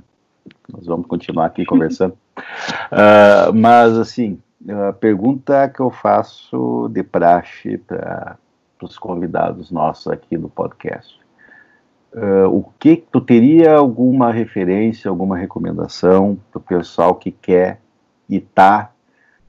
[0.72, 2.16] Nós vamos continuar aqui conversando.
[2.38, 4.40] uh, mas, assim,
[4.70, 8.38] a pergunta que eu faço de praxe para
[8.86, 11.20] os convidados nossos aqui do podcast.
[12.14, 17.80] Uh, o que tu teria alguma referência, alguma recomendação para o pessoal que quer
[18.30, 18.92] e está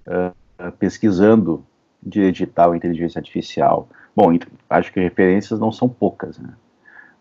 [0.06, 1.64] uh, pesquisando
[2.02, 3.88] digital e inteligência artificial.
[4.14, 4.36] Bom,
[4.68, 6.50] acho que referências não são poucas, né?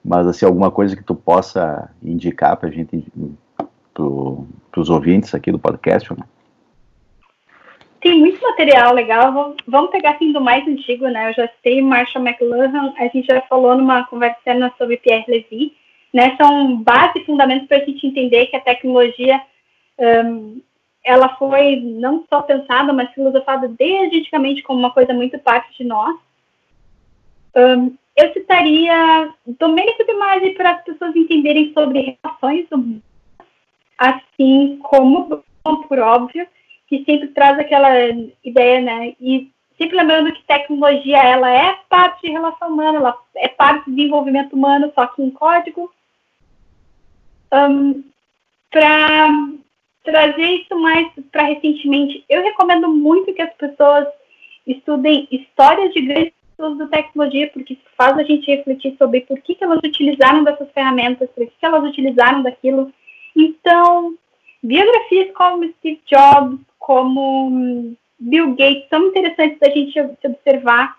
[0.04, 3.12] Mas, assim, alguma coisa que tu possa indicar para a gente,
[3.94, 6.24] para os ouvintes aqui do podcast, né?
[8.02, 9.56] Tem muito material legal.
[9.68, 11.30] Vamos pegar assim do mais antigo, né?
[11.30, 14.40] Eu já sei Marshall McLuhan, a gente já falou numa conversa
[14.78, 15.74] sobre Pierre Levy,
[16.14, 16.36] né?
[16.38, 19.42] São base e fundamentos para a gente entender que a tecnologia
[19.98, 20.62] um,
[21.04, 25.84] ela foi não só pensada, mas filosofada desde antigamente como uma coisa muito parte de
[25.84, 26.16] nós.
[27.56, 33.02] Um, eu citaria Domênico de Masi para as pessoas entenderem sobre relações humanas,
[33.98, 36.48] assim como, por óbvio,
[36.88, 37.90] que sempre traz aquela
[38.44, 39.16] ideia, né?
[39.20, 43.96] E sempre lembrando que tecnologia ela é parte de relação humana, ela é parte do
[43.96, 45.92] desenvolvimento humano, só que em código.
[47.54, 48.04] Um,
[48.70, 49.28] para
[50.04, 54.08] trazer isso mais para recentemente, eu recomendo muito que as pessoas
[54.66, 59.40] estudem histórias de grandes pessoas da tecnologia, porque isso faz a gente refletir sobre por
[59.42, 62.92] que, que elas utilizaram dessas ferramentas, por que, que elas utilizaram daquilo.
[63.36, 64.16] Então,
[64.62, 70.96] biografias como Steve Jobs, como Bill Gates, são interessantes da gente observar.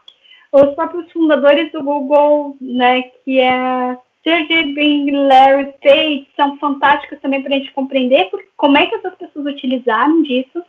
[0.52, 7.42] Os próprios fundadores do Google, né, que é Sergey Brin, Larry Page, são fantásticos também
[7.42, 10.62] para a gente compreender como é que essas pessoas utilizaram disso.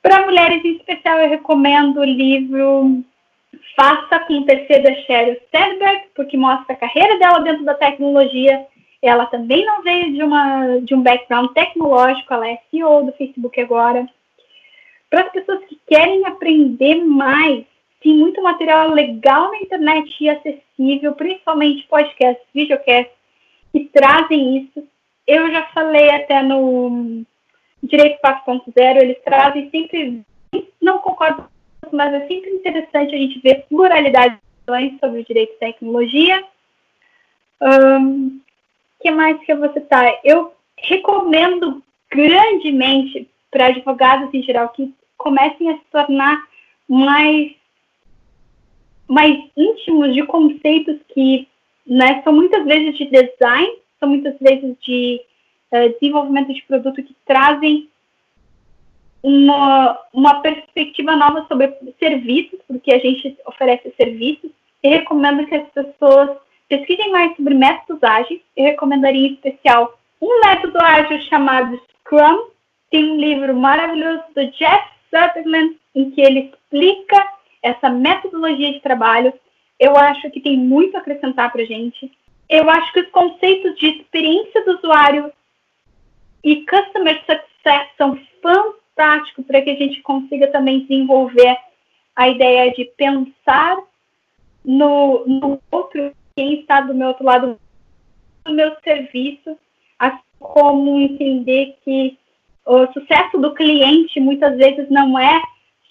[0.00, 3.02] Para mulheres em especial, eu recomendo o livro
[3.74, 8.64] Faça com PC da Sheryl Sandberg, porque mostra a carreira dela dentro da tecnologia.
[9.00, 13.60] Ela também não veio de, uma, de um background tecnológico, ela é CEO do Facebook
[13.60, 14.08] agora.
[15.08, 17.64] Para as pessoas que querem aprender mais
[18.00, 23.14] tem muito material legal na internet e acessível, principalmente podcasts, videocasts,
[23.72, 24.86] que trazem isso.
[25.26, 27.24] Eu já falei até no
[27.82, 30.22] Direito 4.0, eles trazem sempre,
[30.80, 31.48] não concordo,
[31.92, 34.38] mas é sempre interessante a gente ver pluralidade
[35.00, 36.44] sobre o direito e tecnologia.
[37.60, 38.40] Um,
[39.00, 40.20] que mais que eu vou citar?
[40.24, 46.46] Eu recomendo grandemente para advogados em geral que comecem a se tornar
[46.88, 47.52] mais
[49.08, 51.48] mais íntimos de conceitos que
[51.86, 55.20] né, são muitas vezes de design, são muitas vezes de
[55.72, 57.88] uh, desenvolvimento de produto que trazem
[59.22, 64.50] uma, uma perspectiva nova sobre serviços, porque a gente oferece serviços.
[64.82, 66.36] Eu recomendo que as pessoas
[66.68, 68.40] pesquisem mais sobre métodos ágeis.
[68.56, 72.50] Eu recomendaria em especial um método ágil chamado Scrum.
[72.90, 79.32] Tem um livro maravilhoso do Jeff Sutherland, em que ele explica essa metodologia de trabalho.
[79.78, 82.10] Eu acho que tem muito a acrescentar para a gente.
[82.48, 85.32] Eu acho que os conceitos de experiência do usuário
[86.42, 91.56] e customer success são fantásticos para que a gente consiga também desenvolver
[92.16, 93.76] a ideia de pensar
[94.64, 97.58] no, no outro, quem está do meu outro lado,
[98.46, 99.58] no meu serviço,
[99.98, 102.16] assim como entender que
[102.64, 105.42] o sucesso do cliente muitas vezes não é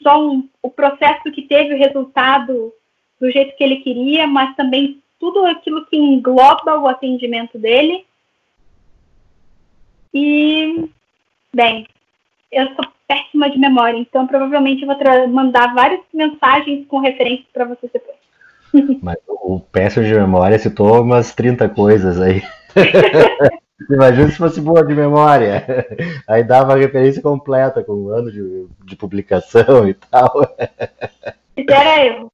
[0.02, 2.74] só um, o processo que teve o resultado
[3.20, 8.06] do jeito que ele queria, mas também tudo aquilo que engloba o atendimento dele.
[10.14, 10.90] E,
[11.54, 11.86] bem,
[12.50, 17.66] eu sou péssima de memória, então provavelmente eu vou mandar várias mensagens com referências para
[17.66, 18.27] vocês depois.
[19.02, 22.42] Mas o péssimo de memória citou umas 30 coisas aí.
[23.90, 25.66] Imagina se fosse boa de memória.
[26.28, 30.42] Aí dava a referência completa com o ano de, de publicação e tal.
[31.56, 32.32] Era eu.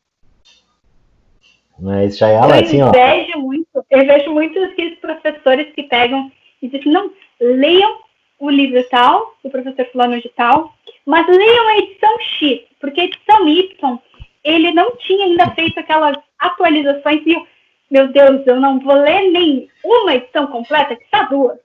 [1.80, 2.88] Mas Chayala, assim, ó.
[2.88, 6.32] Eu vejo muito, eu vejo muitos aqueles professores que pegam
[6.62, 7.12] e dizem, não,
[7.42, 8.00] leiam
[8.40, 10.74] o livro tal, o professor fulano de tal,
[11.06, 14.00] mas leiam a edição X, porque a edição Y,
[14.44, 17.36] ele não tinha ainda feito aquelas atualizações e
[17.94, 21.60] meu Deus, eu não vou ler nem uma edição completa, que está duas.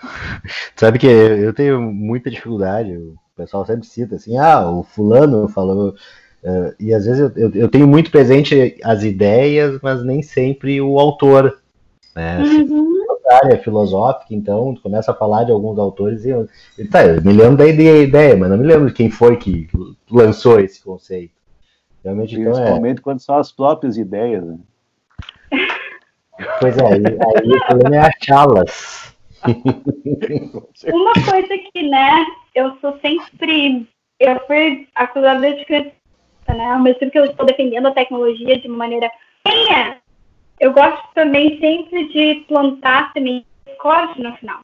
[0.76, 5.96] Sabe que eu tenho muita dificuldade, o pessoal sempre cita assim, ah, o fulano falou.
[6.44, 10.80] Uh, e às vezes eu, eu, eu, tenho muito presente as ideias, mas nem sempre
[10.80, 11.58] o autor.
[12.14, 12.38] Né?
[12.38, 13.04] Uhum.
[13.28, 16.48] área filosófica, então, começa a falar de alguns autores e eu,
[16.88, 19.68] tá, eu me lembro da ideia, mas não me lembro de quem foi que
[20.08, 21.41] lançou esse conceito.
[22.04, 23.02] Realmente, Principalmente então, é...
[23.02, 24.44] quando são as próprias ideias.
[24.44, 24.58] Né?
[26.60, 29.16] Pois é, aí, aí o problema é achá-las.
[30.92, 32.24] Uma coisa que, né,
[32.54, 33.86] eu sou sempre.
[34.18, 35.92] Eu fui acusada de criança,
[36.48, 36.72] né?
[36.72, 39.10] Ao mesmo tempo que eu estou defendendo a tecnologia de uma maneira.
[39.44, 39.96] Quem é?
[40.60, 44.60] Eu gosto também sempre de plantar sementes de no final.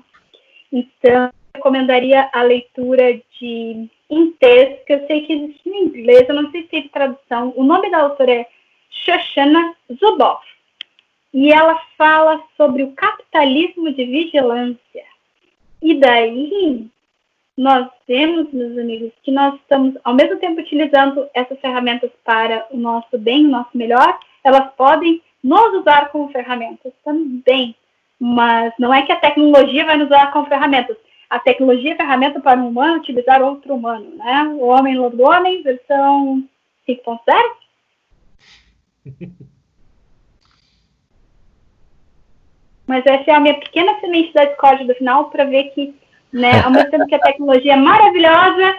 [0.73, 6.29] Então, eu recomendaria a leitura de em texto, que eu sei que existe em inglês,
[6.29, 7.53] eu não sei se tem tradução.
[7.57, 8.47] O nome da autora é
[8.91, 10.47] Shoshana Zuboff
[11.33, 15.05] e ela fala sobre o capitalismo de vigilância.
[15.83, 16.89] E daí
[17.57, 22.77] nós vemos, meus amigos, que nós estamos ao mesmo tempo utilizando essas ferramentas para o
[22.77, 27.75] nosso bem, o nosso melhor, elas podem nos usar como ferramentas também.
[28.19, 30.97] Mas não é que a tecnologia vai nos usar como ferramentas.
[31.29, 34.45] A tecnologia é ferramenta para um humano utilizar outro humano, né?
[34.59, 36.43] O homem homem, versão
[36.89, 37.19] 5.0.
[42.87, 45.95] Mas essa é a minha pequena semente da discórdia do final para ver que,
[46.33, 48.79] né, ao mesmo tempo que a tecnologia é maravilhosa,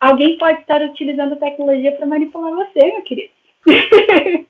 [0.00, 3.30] alguém pode estar utilizando a tecnologia para manipular você, meu querido.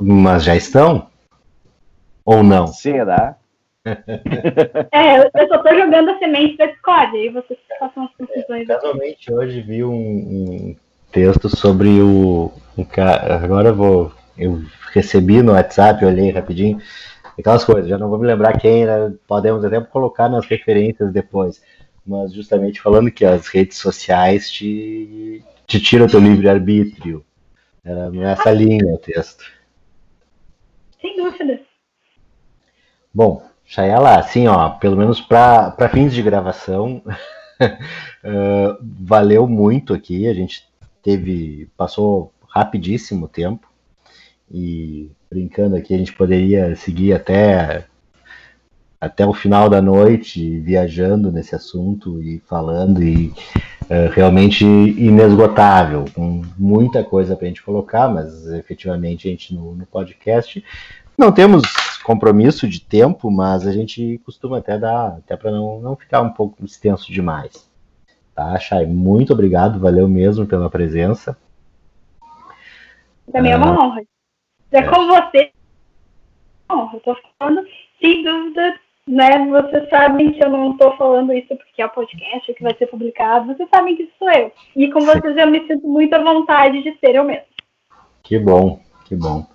[0.00, 1.10] Mas já estão?
[2.24, 2.66] Ou não?
[2.66, 3.36] Será?
[4.92, 8.68] É, eu só estou jogando a semente da discórdia e vocês façam as conclusões.
[8.68, 10.76] É, casualmente hoje vi um, um,
[11.12, 12.52] texto sobre o.
[12.76, 12.86] Um,
[13.42, 14.12] agora eu vou.
[14.38, 14.62] Eu
[14.92, 16.80] recebi no WhatsApp, olhei rapidinho
[17.40, 17.88] aquelas coisas.
[17.88, 19.12] Já não vou me lembrar quem, né?
[19.26, 21.62] podemos até colocar nas referências depois.
[22.06, 27.24] Mas justamente falando que as redes sociais te, te tiram teu livre-arbítrio.
[27.84, 29.44] Era nessa linha o texto.
[31.00, 31.60] Sem dúvida.
[33.12, 40.26] Bom, Chayala, assim, ó, pelo menos para fins de gravação, uh, valeu muito aqui.
[40.26, 40.64] A gente
[41.00, 43.68] teve, passou rapidíssimo tempo
[44.50, 47.86] e brincando aqui, a gente poderia seguir até
[49.00, 56.42] até o final da noite viajando nesse assunto e falando e uh, realmente inesgotável, com
[56.58, 60.62] muita coisa para a gente colocar, mas efetivamente a gente no, no, podcast
[61.16, 61.62] não temos
[62.10, 66.30] compromisso de tempo, mas a gente costuma até dar, até para não, não ficar um
[66.30, 67.70] pouco extenso demais.
[68.34, 68.84] Tá, Chay?
[68.84, 71.38] Muito obrigado, valeu mesmo pela presença.
[73.32, 74.02] Também é uma ah, honra.
[74.72, 75.52] É, é com você.
[76.68, 77.64] Não, eu tô falando,
[78.00, 78.74] sem dúvida,
[79.06, 79.46] né?
[79.46, 82.88] Vocês sabem que eu não estou falando isso porque é o podcast que vai ser
[82.88, 83.54] publicado.
[83.54, 84.50] Vocês sabem que sou eu.
[84.74, 87.46] E com vocês eu me sinto muito à vontade de ser eu mesmo.
[88.24, 89.46] Que bom, que bom.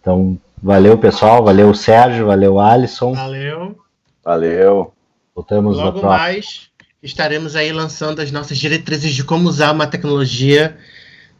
[0.00, 1.44] Então, valeu, pessoal.
[1.44, 2.26] Valeu, Sérgio.
[2.26, 3.14] Valeu, Alisson.
[3.14, 3.78] Valeu.
[4.24, 4.92] Valeu.
[5.34, 6.68] Voltamos Logo mais
[7.02, 10.76] estaremos aí lançando as nossas diretrizes de como usar uma tecnologia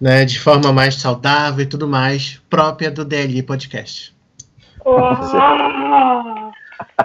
[0.01, 4.15] né, de forma mais saudável e tudo mais, própria do DLI Podcast.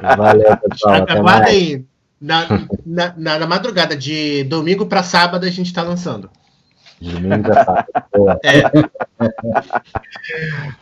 [0.01, 1.05] Valeu, pessoal.
[1.09, 1.85] Aguardem aí.
[2.21, 2.47] Na,
[2.85, 6.29] na, na, na, madrugada de domingo para sábado a gente está lançando.
[7.03, 8.39] Domingo a sábado.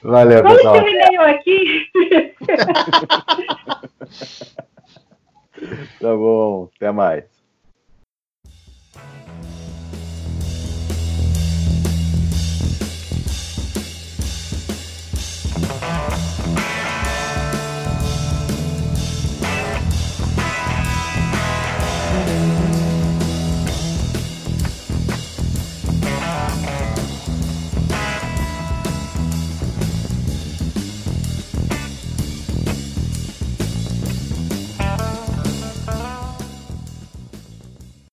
[0.03, 0.76] Valeu, Como pessoal.
[0.76, 1.91] Como terminou aqui?
[5.99, 7.41] tá bom, até mais.